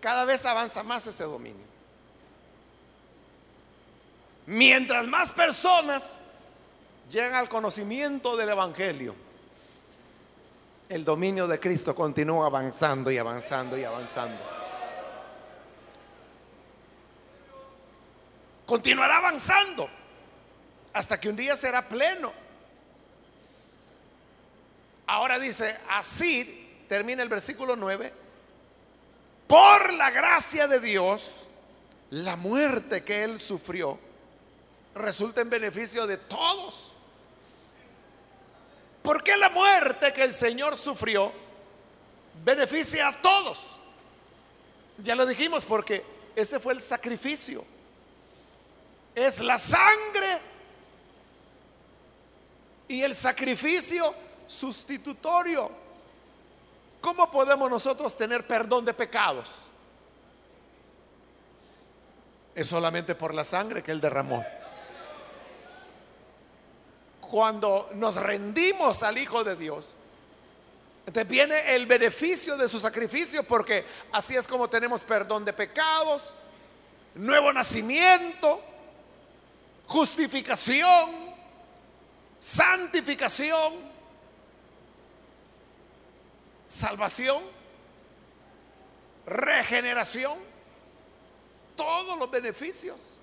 cada 0.00 0.24
vez 0.24 0.44
avanza 0.46 0.82
más 0.82 1.06
ese 1.06 1.24
dominio. 1.24 1.66
Mientras 4.46 5.06
más 5.06 5.32
personas 5.32 6.20
llegan 7.10 7.34
al 7.34 7.48
conocimiento 7.48 8.36
del 8.36 8.48
Evangelio, 8.48 9.14
el 10.88 11.04
dominio 11.04 11.46
de 11.46 11.60
Cristo 11.60 11.94
continúa 11.94 12.46
avanzando 12.46 13.10
y 13.10 13.18
avanzando 13.18 13.78
y 13.78 13.84
avanzando. 13.84 14.42
Continuará 18.66 19.18
avanzando 19.18 19.88
hasta 20.92 21.20
que 21.20 21.28
un 21.28 21.36
día 21.36 21.56
será 21.56 21.82
pleno. 21.82 22.32
Ahora 25.06 25.38
dice, 25.38 25.76
así 25.90 26.84
termina 26.88 27.22
el 27.22 27.28
versículo 27.28 27.76
9, 27.76 28.12
por 29.52 29.92
la 29.92 30.10
gracia 30.10 30.66
de 30.66 30.80
Dios, 30.80 31.30
la 32.08 32.36
muerte 32.36 33.04
que 33.04 33.22
él 33.22 33.38
sufrió 33.38 33.98
resulta 34.94 35.42
en 35.42 35.50
beneficio 35.50 36.06
de 36.06 36.16
todos. 36.16 36.94
Porque 39.02 39.36
la 39.36 39.50
muerte 39.50 40.10
que 40.14 40.22
el 40.22 40.32
Señor 40.32 40.78
sufrió 40.78 41.30
beneficia 42.42 43.08
a 43.08 43.12
todos? 43.20 43.78
Ya 44.96 45.14
lo 45.14 45.26
dijimos, 45.26 45.66
porque 45.66 46.02
ese 46.34 46.58
fue 46.58 46.72
el 46.72 46.80
sacrificio. 46.80 47.62
Es 49.14 49.38
la 49.40 49.58
sangre 49.58 50.38
y 52.88 53.02
el 53.02 53.14
sacrificio 53.14 54.14
sustitutorio. 54.46 55.81
¿Cómo 57.02 57.30
podemos 57.30 57.68
nosotros 57.68 58.16
tener 58.16 58.46
perdón 58.46 58.86
de 58.86 58.94
pecados? 58.94 59.50
Es 62.54 62.66
solamente 62.66 63.14
por 63.14 63.34
la 63.34 63.44
sangre 63.44 63.82
que 63.82 63.92
Él 63.92 64.00
derramó 64.00 64.42
cuando 67.32 67.88
nos 67.94 68.16
rendimos 68.16 69.02
al 69.02 69.16
Hijo 69.16 69.42
de 69.42 69.56
Dios, 69.56 69.88
entonces 71.06 71.26
viene 71.26 71.74
el 71.74 71.86
beneficio 71.86 72.58
de 72.58 72.68
su 72.68 72.78
sacrificio 72.78 73.42
porque 73.42 73.86
así 74.12 74.36
es 74.36 74.46
como 74.46 74.68
tenemos 74.68 75.02
perdón 75.02 75.42
de 75.42 75.54
pecados, 75.54 76.36
nuevo 77.14 77.50
nacimiento, 77.50 78.60
justificación, 79.86 81.10
santificación, 82.38 83.91
salvación, 86.72 87.42
regeneración, 89.26 90.38
todos 91.76 92.18
los 92.18 92.30
beneficios 92.30 93.18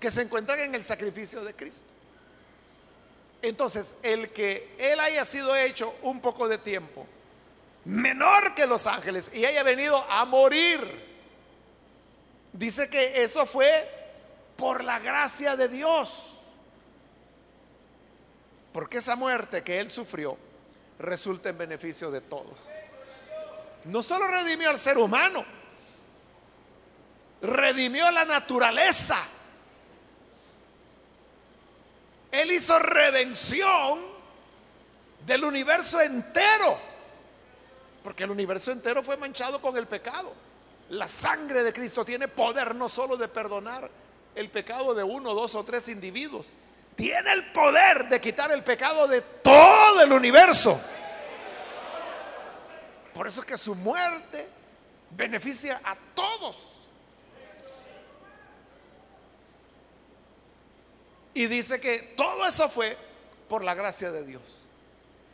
que 0.00 0.10
se 0.10 0.22
encuentran 0.22 0.58
en 0.58 0.74
el 0.74 0.84
sacrificio 0.84 1.44
de 1.44 1.54
Cristo. 1.54 1.86
Entonces, 3.42 3.94
el 4.02 4.30
que 4.30 4.74
él 4.78 4.98
haya 4.98 5.24
sido 5.24 5.54
hecho 5.54 5.94
un 6.02 6.20
poco 6.20 6.48
de 6.48 6.58
tiempo, 6.58 7.06
menor 7.84 8.54
que 8.56 8.66
los 8.66 8.88
ángeles, 8.88 9.30
y 9.32 9.44
haya 9.44 9.62
venido 9.62 10.04
a 10.10 10.24
morir, 10.24 10.80
dice 12.52 12.90
que 12.90 13.22
eso 13.22 13.46
fue 13.46 13.88
por 14.56 14.82
la 14.82 14.98
gracia 14.98 15.54
de 15.54 15.68
Dios. 15.68 16.32
Porque 18.72 18.98
esa 18.98 19.14
muerte 19.14 19.62
que 19.62 19.78
él 19.78 19.92
sufrió 19.92 20.36
resulta 21.02 21.50
en 21.50 21.58
beneficio 21.58 22.10
de 22.10 22.20
todos. 22.20 22.70
No 23.84 24.02
solo 24.02 24.26
redimió 24.28 24.70
al 24.70 24.78
ser 24.78 24.96
humano, 24.98 25.44
redimió 27.42 28.10
la 28.10 28.24
naturaleza 28.24 29.18
él 32.32 32.50
hizo 32.50 32.78
redención 32.78 34.00
del 35.26 35.44
universo 35.44 36.00
entero. 36.00 36.78
Porque 38.02 38.24
el 38.24 38.30
universo 38.30 38.72
entero 38.72 39.02
fue 39.02 39.18
manchado 39.18 39.60
con 39.60 39.76
el 39.76 39.86
pecado. 39.86 40.32
La 40.88 41.06
sangre 41.06 41.62
de 41.62 41.72
Cristo 41.72 42.04
tiene 42.04 42.28
poder 42.28 42.74
no 42.74 42.88
solo 42.88 43.16
de 43.16 43.28
perdonar 43.28 43.88
el 44.34 44.48
pecado 44.48 44.94
de 44.94 45.02
uno, 45.02 45.34
dos 45.34 45.54
o 45.54 45.62
tres 45.62 45.88
individuos. 45.88 46.50
Tiene 46.96 47.32
el 47.32 47.52
poder 47.52 48.08
de 48.08 48.20
quitar 48.20 48.52
el 48.52 48.62
pecado 48.62 49.08
de 49.08 49.20
todo 49.20 50.02
el 50.02 50.12
universo. 50.12 50.80
Por 53.14 53.26
eso 53.26 53.40
es 53.40 53.46
que 53.46 53.56
su 53.56 53.74
muerte 53.74 54.48
beneficia 55.10 55.80
a 55.84 55.96
todos. 56.14 56.82
Y 61.34 61.46
dice 61.46 61.80
que 61.80 62.14
todo 62.16 62.46
eso 62.46 62.68
fue 62.68 62.96
por 63.48 63.64
la 63.64 63.74
gracia 63.74 64.10
de 64.10 64.24
Dios. 64.24 64.42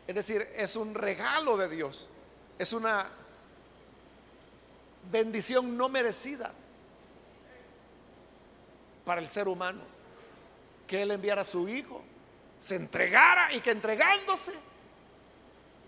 Es 0.06 0.14
decir, 0.14 0.48
es 0.56 0.76
un 0.76 0.94
regalo 0.94 1.56
de 1.56 1.68
Dios. 1.68 2.08
Es 2.58 2.72
una 2.72 3.08
bendición 5.10 5.76
no 5.76 5.88
merecida 5.88 6.52
para 9.04 9.20
el 9.20 9.28
ser 9.28 9.48
humano. 9.48 9.97
Que 10.88 11.02
Él 11.02 11.12
enviara 11.12 11.42
a 11.42 11.44
su 11.44 11.68
Hijo, 11.68 12.02
se 12.58 12.74
entregara 12.74 13.52
y 13.52 13.60
que 13.60 13.70
entregándose 13.70 14.52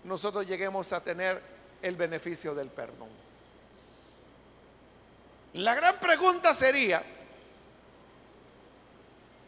nosotros 0.05 0.47
lleguemos 0.47 0.93
a 0.93 1.03
tener 1.03 1.41
el 1.81 1.95
beneficio 1.95 2.55
del 2.55 2.69
perdón. 2.69 3.09
La 5.53 5.75
gran 5.75 5.99
pregunta 5.99 6.53
sería, 6.53 7.03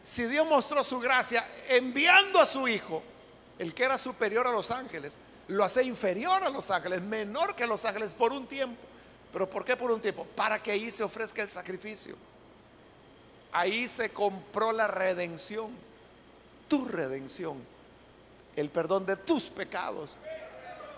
si 0.02 0.26
Dios 0.26 0.46
mostró 0.46 0.84
su 0.84 1.00
gracia 1.00 1.46
enviando 1.68 2.38
a 2.38 2.46
su 2.46 2.68
Hijo, 2.68 3.02
el 3.58 3.74
que 3.74 3.84
era 3.84 3.96
superior 3.96 4.46
a 4.46 4.52
los 4.52 4.70
ángeles, 4.70 5.18
lo 5.48 5.64
hace 5.64 5.82
inferior 5.82 6.42
a 6.42 6.50
los 6.50 6.70
ángeles, 6.70 7.00
menor 7.00 7.54
que 7.54 7.66
los 7.66 7.84
ángeles 7.84 8.14
por 8.14 8.32
un 8.32 8.46
tiempo. 8.46 8.80
¿Pero 9.32 9.48
por 9.48 9.64
qué 9.64 9.76
por 9.76 9.90
un 9.90 10.00
tiempo? 10.00 10.26
Para 10.36 10.62
que 10.62 10.70
ahí 10.70 10.90
se 10.90 11.02
ofrezca 11.02 11.42
el 11.42 11.48
sacrificio. 11.48 12.16
Ahí 13.56 13.86
se 13.86 14.10
compró 14.10 14.72
la 14.72 14.88
redención, 14.88 15.70
tu 16.66 16.86
redención, 16.86 17.64
el 18.56 18.68
perdón 18.68 19.06
de 19.06 19.16
tus 19.16 19.44
pecados, 19.44 20.16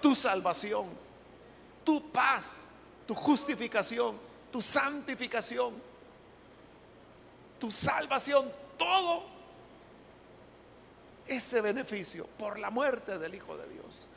tu 0.01 0.15
salvación, 0.15 0.87
tu 1.85 2.11
paz, 2.11 2.65
tu 3.07 3.15
justificación, 3.15 4.17
tu 4.51 4.63
santificación, 4.63 5.75
tu 7.61 7.71
salvación, 7.71 8.51
todo 8.79 9.25
ese 11.27 11.61
beneficio 11.61 12.27
por 12.39 12.59
la 12.59 12.71
muerte 12.71 13.19
del 13.19 13.35
Hijo 13.35 13.55
de 13.59 13.69
Dios. 13.69 14.09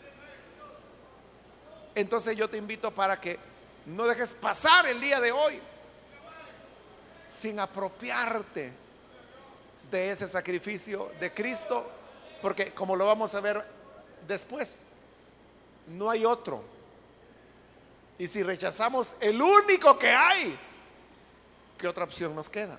Entonces 1.94 2.38
yo 2.38 2.50
te 2.50 2.56
invito 2.56 2.90
para 2.96 3.20
que 3.20 3.38
no 3.86 4.06
dejes 4.06 4.34
pasar 4.34 4.86
el 4.86 5.02
día 5.02 5.20
de 5.20 5.34
hoy 5.34 5.60
sin 7.30 7.60
apropiarte 7.60 8.74
de 9.90 10.12
ese 10.12 10.28
sacrificio 10.28 11.12
de 11.20 11.32
Cristo, 11.34 11.90
porque 12.42 12.74
como 12.74 12.96
lo 12.96 13.06
vamos 13.06 13.34
a 13.36 13.40
ver 13.40 13.64
después, 14.28 14.86
no 15.88 16.10
hay 16.10 16.26
otro. 16.26 16.64
Y 18.18 18.28
si 18.28 18.44
rechazamos 18.44 19.16
el 19.22 19.42
único 19.42 19.98
que 19.98 20.10
hay, 20.10 20.60
¿qué 21.78 21.88
otra 21.88 22.04
opción 22.04 22.36
nos 22.36 22.50
queda? 22.50 22.78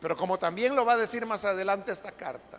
Pero 0.00 0.16
como 0.16 0.38
también 0.38 0.74
lo 0.74 0.84
va 0.84 0.94
a 0.94 0.98
decir 0.98 1.24
más 1.24 1.44
adelante 1.44 1.92
esta 1.92 2.12
carta, 2.12 2.58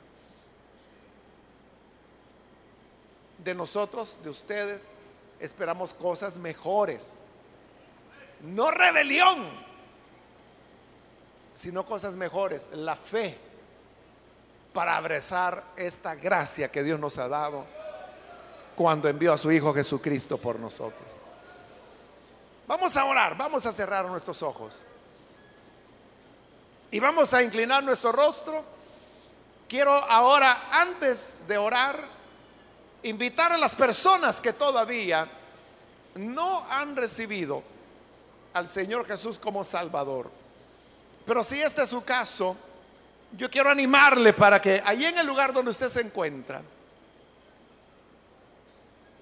de 3.44 3.54
nosotros, 3.54 4.18
de 4.24 4.30
ustedes, 4.30 4.92
esperamos 5.40 5.94
cosas 5.94 6.38
mejores. 6.38 7.14
No 8.46 8.70
rebelión, 8.70 9.48
sino 11.54 11.86
cosas 11.86 12.16
mejores. 12.16 12.70
La 12.74 12.96
fe 12.96 13.38
para 14.74 14.98
abrazar 14.98 15.64
esta 15.76 16.16
gracia 16.16 16.70
que 16.72 16.84
Dios 16.84 17.00
nos 17.00 17.18
ha 17.18 17.28
dado 17.28 17.66
cuando 18.76 19.08
envió 19.08 19.34
a 19.34 19.38
su 19.38 19.52
Hijo 19.52 19.74
Jesucristo 19.74 20.38
por 20.38 20.60
nosotros. 20.60 21.08
Vamos 22.68 22.96
a 22.98 23.06
orar, 23.06 23.38
vamos 23.38 23.66
a 23.66 23.72
cerrar 23.72 24.06
nuestros 24.06 24.44
ojos. 24.44 24.84
Y 26.92 27.00
vamos 27.00 27.34
a 27.34 27.42
inclinar 27.42 27.84
nuestro 27.84 28.12
rostro. 28.12 28.64
Quiero 29.68 29.92
ahora, 29.92 30.70
antes 30.72 31.48
de 31.48 31.58
orar, 31.58 32.00
invitar 33.04 33.52
a 33.52 33.58
las 33.58 33.76
personas 33.76 34.40
que 34.40 34.54
todavía 34.54 35.28
no 36.16 36.66
han 36.70 36.96
recibido 36.96 37.75
al 38.56 38.70
Señor 38.70 39.06
Jesús 39.06 39.38
como 39.38 39.66
Salvador. 39.66 40.32
Pero 41.26 41.44
si 41.44 41.62
este 41.62 41.84
es 41.84 41.90
su 41.90 42.06
caso, 42.06 42.56
yo 43.34 43.52
quiero 43.52 43.70
animarle 43.70 44.32
para 44.32 44.62
que 44.62 44.82
allí 44.84 45.04
en 45.04 45.18
el 45.18 45.28
lugar 45.28 45.52
donde 45.52 45.72
usted 45.72 45.90
se 45.90 46.00
encuentra, 46.00 46.62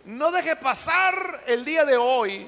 no 0.06 0.32
deje 0.32 0.56
pasar 0.56 1.42
el 1.48 1.66
día 1.66 1.84
de 1.84 1.98
hoy 1.98 2.48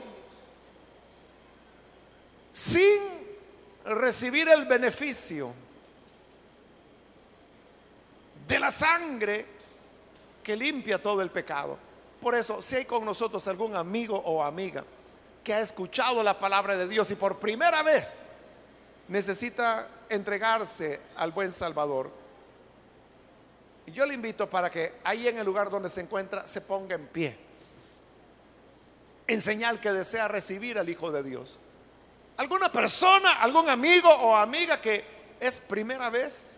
sin 2.52 3.02
recibir 3.86 4.48
el 4.48 4.66
beneficio 4.66 5.54
de 8.48 8.60
la 8.60 8.70
sangre 8.70 9.44
que 10.44 10.56
limpia 10.56 11.02
todo 11.02 11.24
el 11.24 11.32
pecado. 11.32 11.80
Por 12.22 12.36
eso, 12.36 12.62
si 12.62 12.76
hay 12.76 12.86
con 12.86 13.04
nosotros 13.04 13.48
algún 13.48 13.76
amigo 13.76 14.16
o 14.24 14.44
amiga 14.44 14.84
que 15.46 15.54
ha 15.54 15.62
escuchado 15.62 16.24
la 16.24 16.38
palabra 16.40 16.76
de 16.76 16.88
Dios 16.88 17.10
y 17.12 17.16
por 17.16 17.40
primera 17.40 17.84
vez 17.84 18.32
necesita 19.08 19.88
entregarse 20.10 21.00
al 21.16 21.32
buen 21.32 21.52
Salvador, 21.52 22.10
yo 23.86 24.08
le 24.08 24.16
invito 24.16 24.50
para 24.50 24.72
que 24.72 24.96
ahí 25.04 25.28
en 25.28 25.38
el 25.38 25.46
lugar 25.46 25.70
donde 25.70 25.90
se 25.90 26.02
encuentra 26.02 26.48
se 26.48 26.62
ponga 26.62 26.96
en 26.96 27.06
pie, 27.08 27.38
en 29.28 29.40
señal 29.40 29.80
que 29.80 29.92
desea 29.92 30.28
recibir 30.28 30.80
al 30.80 30.90
Hijo 30.90 31.12
de 31.12 31.22
Dios. 31.22 31.60
¿Alguna 32.38 32.72
persona, 32.72 33.34
algún 33.34 33.70
amigo 33.70 34.10
o 34.10 34.36
amiga 34.36 34.82
que 34.82 35.06
es 35.40 35.60
primera 35.60 36.10
vez 36.10 36.58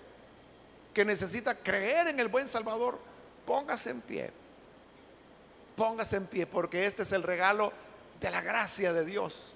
que 0.93 1.03
necesita 1.03 1.55
creer 1.55 2.07
en 2.07 2.21
el 2.21 2.29
buen 2.29 2.47
Salvador? 2.47 2.97
Póngase 3.45 3.89
en 3.89 4.01
pie. 4.01 4.31
Póngase 5.75 6.15
en 6.15 6.27
pie 6.27 6.47
porque 6.47 6.85
este 6.85 7.03
es 7.03 7.11
el 7.11 7.23
regalo 7.23 7.73
de 8.19 8.31
la 8.31 8.41
gracia 8.41 8.93
de 8.93 9.05
Dios. 9.05 9.53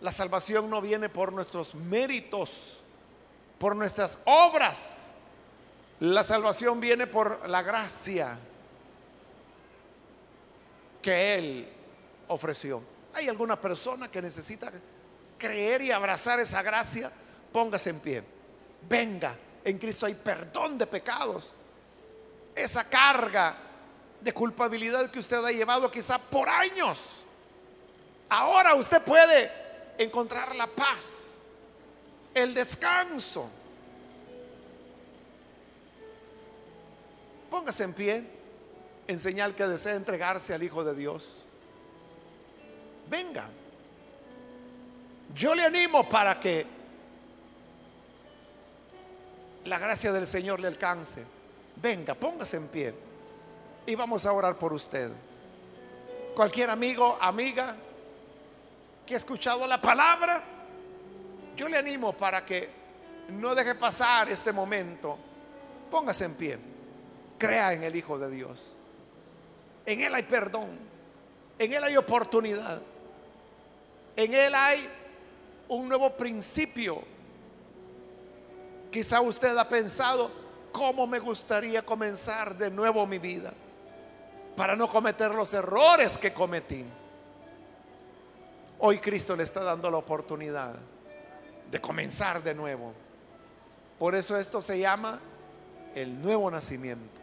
La 0.00 0.10
salvación 0.10 0.68
no 0.68 0.80
viene 0.80 1.08
por 1.08 1.32
nuestros 1.32 1.74
méritos, 1.74 2.80
por 3.58 3.76
nuestras 3.76 4.18
obras. 4.24 5.12
La 6.00 6.24
salvación 6.24 6.80
viene 6.80 7.06
por 7.06 7.48
la 7.48 7.62
gracia 7.62 8.38
que 11.00 11.34
Él 11.36 11.68
ofreció. 12.28 12.82
¿Hay 13.14 13.28
alguna 13.28 13.60
persona 13.60 14.10
que 14.10 14.22
necesita 14.22 14.72
creer 15.42 15.82
y 15.82 15.90
abrazar 15.90 16.38
esa 16.38 16.62
gracia, 16.62 17.10
póngase 17.52 17.90
en 17.90 17.98
pie. 17.98 18.22
Venga, 18.88 19.36
en 19.64 19.76
Cristo 19.76 20.06
hay 20.06 20.14
perdón 20.14 20.78
de 20.78 20.86
pecados. 20.86 21.52
Esa 22.54 22.84
carga 22.88 23.56
de 24.20 24.32
culpabilidad 24.32 25.10
que 25.10 25.18
usted 25.18 25.44
ha 25.44 25.50
llevado 25.50 25.90
quizá 25.90 26.18
por 26.18 26.48
años. 26.48 27.21
Ahora 28.32 28.74
usted 28.74 29.02
puede 29.02 29.50
encontrar 29.98 30.56
la 30.56 30.66
paz, 30.66 31.12
el 32.32 32.54
descanso. 32.54 33.46
Póngase 37.50 37.84
en 37.84 37.92
pie 37.92 38.24
en 39.06 39.18
señal 39.18 39.54
que 39.54 39.66
desea 39.66 39.96
entregarse 39.96 40.54
al 40.54 40.62
Hijo 40.62 40.82
de 40.82 40.94
Dios. 40.94 41.44
Venga. 43.10 43.50
Yo 45.34 45.54
le 45.54 45.64
animo 45.64 46.08
para 46.08 46.40
que 46.40 46.64
la 49.66 49.78
gracia 49.78 50.10
del 50.10 50.26
Señor 50.26 50.58
le 50.58 50.68
alcance. 50.68 51.22
Venga, 51.76 52.14
póngase 52.14 52.56
en 52.56 52.68
pie 52.68 52.94
y 53.84 53.94
vamos 53.94 54.24
a 54.24 54.32
orar 54.32 54.56
por 54.56 54.72
usted. 54.72 55.10
Cualquier 56.34 56.70
amigo, 56.70 57.18
amiga 57.20 57.76
que 59.12 59.16
ha 59.16 59.18
escuchado 59.18 59.66
la 59.66 59.78
palabra, 59.78 60.42
yo 61.54 61.68
le 61.68 61.76
animo 61.76 62.14
para 62.14 62.46
que 62.46 62.70
no 63.28 63.54
deje 63.54 63.74
pasar 63.74 64.30
este 64.30 64.54
momento. 64.54 65.18
Póngase 65.90 66.24
en 66.24 66.34
pie. 66.34 66.58
Crea 67.36 67.74
en 67.74 67.82
el 67.82 67.94
Hijo 67.94 68.18
de 68.18 68.30
Dios. 68.30 68.72
En 69.84 70.00
Él 70.00 70.14
hay 70.14 70.22
perdón. 70.22 70.78
En 71.58 71.74
Él 71.74 71.84
hay 71.84 71.94
oportunidad. 71.98 72.80
En 74.16 74.32
Él 74.32 74.54
hay 74.54 74.88
un 75.68 75.90
nuevo 75.90 76.16
principio. 76.16 77.02
Quizá 78.90 79.20
usted 79.20 79.54
ha 79.58 79.68
pensado, 79.68 80.30
¿cómo 80.72 81.06
me 81.06 81.18
gustaría 81.18 81.84
comenzar 81.84 82.56
de 82.56 82.70
nuevo 82.70 83.06
mi 83.06 83.18
vida? 83.18 83.52
Para 84.56 84.74
no 84.74 84.88
cometer 84.88 85.32
los 85.34 85.52
errores 85.52 86.16
que 86.16 86.32
cometí. 86.32 86.82
Hoy 88.84 88.98
Cristo 88.98 89.36
le 89.36 89.44
está 89.44 89.62
dando 89.62 89.88
la 89.88 89.98
oportunidad 89.98 90.74
de 91.70 91.80
comenzar 91.80 92.42
de 92.42 92.52
nuevo. 92.52 92.92
Por 93.96 94.16
eso 94.16 94.36
esto 94.36 94.60
se 94.60 94.80
llama 94.80 95.20
el 95.94 96.20
nuevo 96.20 96.50
nacimiento. 96.50 97.20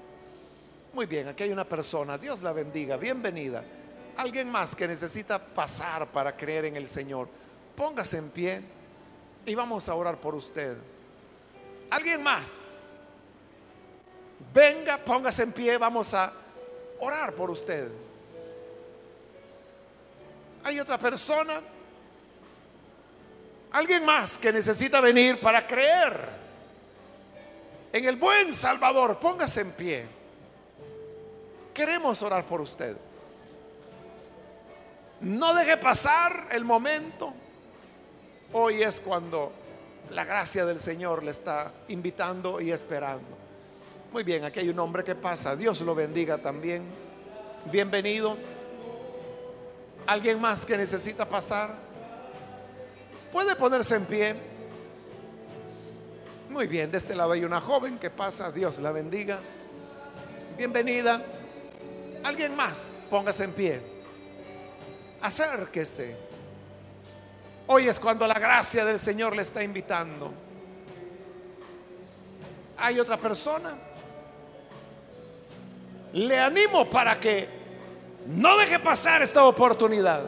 Muy 0.93 1.05
bien, 1.05 1.27
aquí 1.27 1.43
hay 1.43 1.51
una 1.51 1.67
persona, 1.67 2.17
Dios 2.17 2.41
la 2.41 2.53
bendiga, 2.53 2.95
bienvenida. 2.95 3.61
Alguien 4.15 4.49
más 4.49 4.73
que 4.73 4.87
necesita 4.87 5.37
pasar 5.37 6.07
para 6.07 6.33
creer 6.37 6.63
en 6.63 6.77
el 6.77 6.87
Señor. 6.87 7.27
Póngase 7.75 8.19
en 8.19 8.29
pie 8.29 8.61
y 9.45 9.53
vamos 9.53 9.89
a 9.89 9.95
orar 9.95 10.17
por 10.17 10.35
usted. 10.35 10.77
¿Alguien 11.89 12.23
más? 12.23 12.99
Venga, 14.53 14.97
póngase 14.97 15.43
en 15.43 15.51
pie, 15.51 15.77
vamos 15.77 16.13
a 16.13 16.31
orar 17.01 17.33
por 17.33 17.49
usted. 17.49 17.91
¿Hay 20.63 20.79
otra 20.79 20.97
persona? 20.97 21.61
¿Alguien 23.71 24.05
más 24.05 24.37
que 24.37 24.51
necesita 24.51 24.99
venir 25.01 25.39
para 25.39 25.65
creer 25.65 26.29
en 27.93 28.05
el 28.05 28.15
buen 28.15 28.51
Salvador? 28.51 29.19
Póngase 29.19 29.61
en 29.61 29.71
pie. 29.73 30.07
Queremos 31.73 32.21
orar 32.21 32.43
por 32.45 32.61
usted. 32.61 32.97
No 35.21 35.53
deje 35.53 35.77
pasar 35.77 36.47
el 36.51 36.63
momento 36.63 37.33
Hoy 38.51 38.81
es 38.81 38.99
cuando 38.99 39.51
la 40.09 40.25
gracia 40.25 40.65
del 40.65 40.79
Señor 40.79 41.21
le 41.21 41.29
está 41.29 41.71
invitando 41.89 42.59
y 42.59 42.71
esperando. 42.71 43.37
Muy 44.11 44.23
bien, 44.23 44.43
aquí 44.43 44.61
hay 44.61 44.69
un 44.69 44.79
hombre 44.79 45.03
que 45.03 45.13
pasa. 45.13 45.55
Dios 45.55 45.81
lo 45.81 45.93
bendiga 45.93 46.39
también. 46.39 46.83
Bienvenido. 47.71 48.35
¿Alguien 50.09 50.41
más 50.41 50.65
que 50.65 50.75
necesita 50.75 51.23
pasar? 51.23 51.69
Puede 53.31 53.55
ponerse 53.55 53.95
en 53.95 54.05
pie. 54.05 54.35
Muy 56.49 56.65
bien, 56.65 56.89
de 56.91 56.97
este 56.97 57.13
lado 57.13 57.33
hay 57.33 57.45
una 57.45 57.61
joven 57.61 57.99
que 57.99 58.09
pasa. 58.09 58.51
Dios 58.51 58.79
la 58.79 58.91
bendiga. 58.91 59.39
Bienvenida. 60.57 61.21
¿Alguien 62.23 62.55
más? 62.55 62.91
Póngase 63.07 63.43
en 63.43 63.53
pie. 63.53 63.81
Acérquese. 65.21 66.17
Hoy 67.67 67.87
es 67.87 67.99
cuando 67.99 68.25
la 68.25 68.39
gracia 68.39 68.83
del 68.85 68.97
Señor 68.97 69.35
le 69.35 69.43
está 69.43 69.63
invitando. 69.63 70.33
¿Hay 72.77 72.99
otra 72.99 73.17
persona? 73.17 73.77
Le 76.13 76.39
animo 76.39 76.89
para 76.89 77.19
que 77.19 77.58
no 78.29 78.59
deje 78.59 78.77
pasar 78.77 79.23
esta 79.23 79.43
oportunidad. 79.43 80.21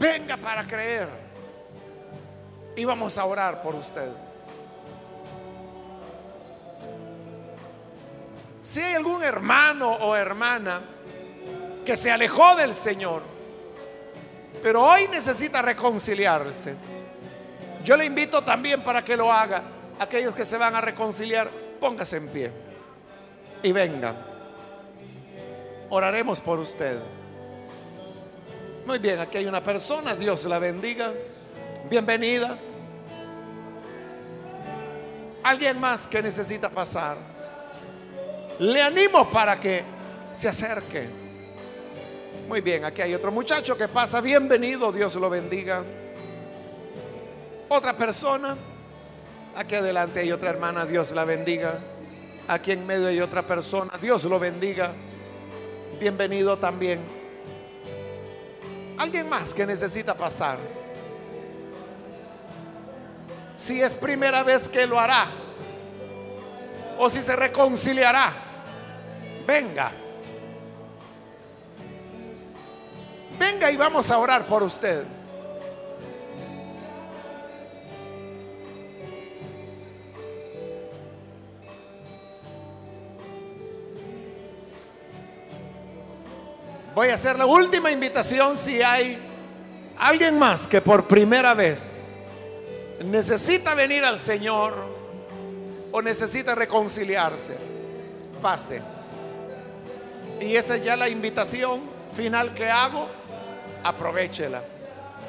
Venga 0.00 0.36
para 0.36 0.66
creer. 0.66 1.08
Y 2.74 2.84
vamos 2.84 3.16
a 3.18 3.24
orar 3.24 3.62
por 3.62 3.76
usted. 3.76 4.10
Si 8.60 8.82
hay 8.82 8.94
algún 8.94 9.22
hermano 9.22 9.92
o 9.92 10.16
hermana 10.16 10.80
que 11.84 11.94
se 11.94 12.10
alejó 12.10 12.56
del 12.56 12.74
Señor, 12.74 13.22
pero 14.60 14.82
hoy 14.82 15.06
necesita 15.06 15.62
reconciliarse. 15.62 16.74
Yo 17.84 17.96
le 17.96 18.06
invito 18.06 18.42
también 18.42 18.82
para 18.82 19.04
que 19.04 19.16
lo 19.16 19.32
haga. 19.32 19.62
Aquellos 20.00 20.34
que 20.34 20.44
se 20.44 20.58
van 20.58 20.74
a 20.74 20.80
reconciliar, 20.80 21.48
póngase 21.78 22.16
en 22.16 22.28
pie 22.28 22.69
y 23.62 23.72
venga. 23.72 24.14
oraremos 25.90 26.40
por 26.40 26.58
usted. 26.58 26.98
Muy 28.86 28.98
bien, 28.98 29.18
aquí 29.18 29.38
hay 29.38 29.46
una 29.46 29.62
persona, 29.62 30.14
Dios 30.14 30.44
la 30.44 30.58
bendiga. 30.58 31.12
Bienvenida. 31.88 32.56
Alguien 35.42 35.80
más 35.80 36.06
que 36.06 36.22
necesita 36.22 36.68
pasar. 36.68 37.16
Le 38.58 38.82
animo 38.82 39.30
para 39.30 39.58
que 39.58 39.82
se 40.32 40.48
acerque. 40.48 41.08
Muy 42.48 42.60
bien, 42.60 42.84
aquí 42.84 43.02
hay 43.02 43.14
otro 43.14 43.32
muchacho 43.32 43.76
que 43.76 43.88
pasa. 43.88 44.20
Bienvenido, 44.20 44.92
Dios 44.92 45.14
lo 45.16 45.30
bendiga. 45.30 45.82
Otra 47.68 47.96
persona. 47.96 48.56
Aquí 49.54 49.74
adelante 49.74 50.20
hay 50.20 50.30
otra 50.32 50.50
hermana, 50.50 50.86
Dios 50.86 51.10
la 51.12 51.24
bendiga. 51.24 51.80
Aquí 52.50 52.72
en 52.72 52.84
medio 52.84 53.06
hay 53.06 53.20
otra 53.20 53.46
persona, 53.46 53.96
Dios 54.02 54.24
lo 54.24 54.40
bendiga. 54.40 54.92
Bienvenido 56.00 56.58
también. 56.58 57.00
Alguien 58.98 59.28
más 59.28 59.54
que 59.54 59.64
necesita 59.64 60.14
pasar. 60.14 60.58
Si 63.54 63.80
es 63.80 63.96
primera 63.96 64.42
vez 64.42 64.68
que 64.68 64.84
lo 64.84 64.98
hará 64.98 65.26
o 66.98 67.08
si 67.08 67.22
se 67.22 67.36
reconciliará, 67.36 68.32
venga. 69.46 69.92
Venga 73.38 73.70
y 73.70 73.76
vamos 73.76 74.10
a 74.10 74.18
orar 74.18 74.44
por 74.46 74.64
usted. 74.64 75.04
Voy 86.94 87.08
a 87.08 87.14
hacer 87.14 87.38
la 87.38 87.46
última 87.46 87.90
invitación 87.90 88.56
si 88.56 88.82
hay 88.82 89.18
alguien 89.98 90.38
más 90.38 90.66
que 90.66 90.80
por 90.80 91.06
primera 91.06 91.54
vez 91.54 92.00
necesita 93.04 93.74
venir 93.74 94.04
al 94.04 94.18
Señor 94.18 94.74
o 95.92 96.02
necesita 96.02 96.54
reconciliarse. 96.54 97.56
Pase. 98.42 98.82
Y 100.40 100.56
esta 100.56 100.76
es 100.76 100.84
ya 100.84 100.96
la 100.96 101.08
invitación 101.08 101.80
final 102.14 102.54
que 102.54 102.68
hago. 102.68 103.08
Aprovechela. 103.82 104.62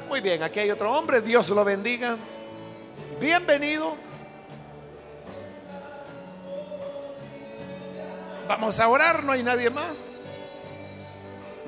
Muy 0.08 0.20
bien, 0.20 0.42
aquí 0.42 0.60
hay 0.60 0.70
otro 0.70 0.92
hombre. 0.92 1.20
Dios 1.20 1.48
lo 1.50 1.64
bendiga. 1.64 2.16
Bienvenido. 3.20 3.96
Vamos 8.48 8.78
a 8.80 8.88
orar, 8.88 9.22
no 9.22 9.32
hay 9.32 9.42
nadie 9.42 9.70
más. 9.70 10.21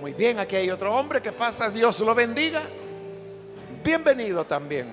Muy 0.00 0.12
bien, 0.12 0.38
aquí 0.38 0.56
hay 0.56 0.70
otro 0.70 0.92
hombre 0.92 1.22
que 1.22 1.32
pasa, 1.32 1.70
Dios 1.70 2.00
lo 2.00 2.14
bendiga. 2.14 2.62
Bienvenido 3.82 4.44
también. 4.44 4.92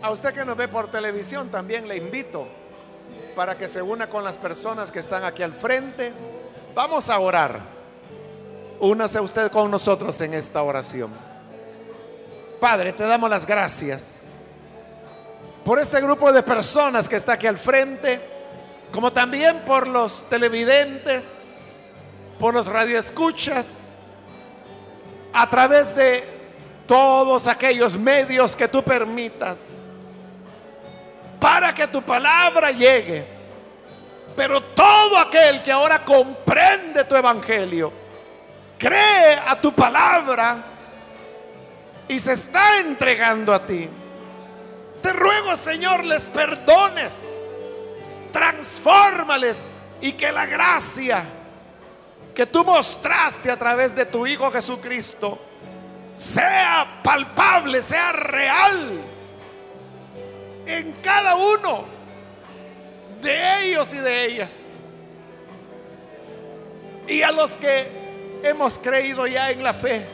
A 0.00 0.10
usted 0.10 0.32
que 0.32 0.44
nos 0.44 0.56
ve 0.56 0.66
por 0.66 0.88
televisión 0.88 1.48
también 1.50 1.86
le 1.86 1.96
invito 1.96 2.48
para 3.36 3.56
que 3.56 3.68
se 3.68 3.82
una 3.82 4.08
con 4.08 4.24
las 4.24 4.38
personas 4.38 4.90
que 4.90 4.98
están 4.98 5.24
aquí 5.24 5.42
al 5.42 5.52
frente. 5.52 6.12
Vamos 6.74 7.10
a 7.10 7.18
orar. 7.20 7.60
Únase 8.80 9.20
usted 9.20 9.52
con 9.52 9.70
nosotros 9.70 10.20
en 10.22 10.34
esta 10.34 10.62
oración. 10.62 11.10
Padre, 12.58 12.92
te 12.92 13.04
damos 13.04 13.30
las 13.30 13.46
gracias 13.46 14.22
por 15.64 15.78
este 15.78 16.00
grupo 16.00 16.32
de 16.32 16.42
personas 16.42 17.08
que 17.08 17.16
está 17.16 17.34
aquí 17.34 17.46
al 17.46 17.58
frente, 17.58 18.20
como 18.90 19.12
también 19.12 19.60
por 19.60 19.86
los 19.86 20.28
televidentes, 20.28 21.52
por 22.38 22.52
los 22.52 22.66
radioescuchas, 22.66 23.94
a 25.32 25.48
través 25.48 25.94
de 25.94 26.24
todos 26.86 27.46
aquellos 27.46 27.96
medios 27.96 28.56
que 28.56 28.66
tú 28.66 28.82
permitas, 28.82 29.70
para 31.38 31.72
que 31.72 31.86
tu 31.86 32.02
palabra 32.02 32.70
llegue. 32.72 33.24
Pero 34.34 34.60
todo 34.62 35.18
aquel 35.18 35.62
que 35.62 35.70
ahora 35.70 36.04
comprende 36.04 37.04
tu 37.04 37.14
evangelio, 37.14 37.92
cree 38.78 39.38
a 39.46 39.60
tu 39.60 39.72
palabra 39.72 40.64
y 42.08 42.18
se 42.18 42.32
está 42.32 42.78
entregando 42.78 43.52
a 43.52 43.64
ti 43.64 43.88
te 45.02 45.12
ruego, 45.12 45.56
Señor, 45.56 46.04
les 46.04 46.28
perdones, 46.28 47.22
transfórmales 48.32 49.66
y 50.00 50.12
que 50.12 50.32
la 50.32 50.46
gracia 50.46 51.24
que 52.34 52.46
tú 52.46 52.64
mostraste 52.64 53.50
a 53.50 53.56
través 53.58 53.94
de 53.94 54.06
tu 54.06 54.26
Hijo 54.26 54.50
Jesucristo 54.50 55.38
sea 56.14 57.00
palpable, 57.02 57.82
sea 57.82 58.12
real 58.12 59.02
en 60.66 60.92
cada 61.02 61.34
uno 61.34 61.84
de 63.20 63.66
ellos 63.66 63.92
y 63.92 63.98
de 63.98 64.24
ellas. 64.26 64.66
Y 67.06 67.22
a 67.22 67.32
los 67.32 67.56
que 67.56 68.40
hemos 68.44 68.78
creído 68.78 69.26
ya 69.26 69.50
en 69.50 69.62
la 69.62 69.74
fe, 69.74 70.06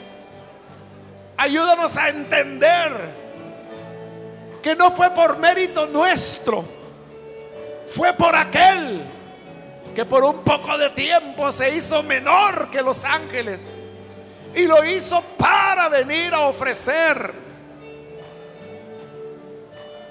ayúdanos 1.36 1.96
a 1.96 2.08
entender 2.08 3.27
que 4.62 4.74
no 4.74 4.90
fue 4.90 5.10
por 5.10 5.38
mérito 5.38 5.86
nuestro, 5.86 6.64
fue 7.88 8.12
por 8.12 8.34
aquel 8.34 9.02
que 9.94 10.04
por 10.04 10.22
un 10.22 10.44
poco 10.44 10.76
de 10.78 10.90
tiempo 10.90 11.50
se 11.50 11.74
hizo 11.74 12.02
menor 12.02 12.70
que 12.70 12.82
los 12.82 13.04
ángeles 13.04 13.78
y 14.54 14.64
lo 14.64 14.84
hizo 14.84 15.20
para 15.36 15.88
venir 15.88 16.32
a 16.34 16.42
ofrecer 16.42 17.34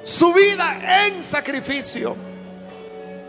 su 0.04 0.34
vida 0.34 1.06
en 1.06 1.22
sacrificio. 1.22 2.16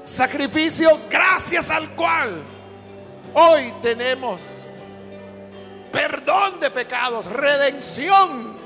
Sacrificio 0.03 0.99
gracias 1.11 1.71
al 1.71 1.91
cual 1.91 2.43
hoy 3.35 3.73
tenemos 3.83 4.43
perdón 5.93 6.61
de 6.61 6.71
pecados, 6.71 7.27
redención 7.27 8.58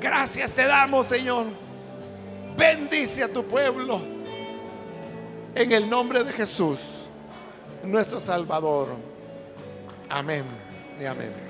Gracias 0.00 0.52
te 0.54 0.66
damos, 0.66 1.06
Señor. 1.06 1.46
Bendice 2.56 3.24
a 3.24 3.32
tu 3.32 3.44
pueblo. 3.44 4.00
En 5.54 5.72
el 5.72 5.88
nombre 5.88 6.22
de 6.22 6.32
Jesús, 6.32 6.80
nuestro 7.82 8.20
Salvador. 8.20 8.88
Amén 10.08 10.44
y 11.00 11.04
amén. 11.04 11.47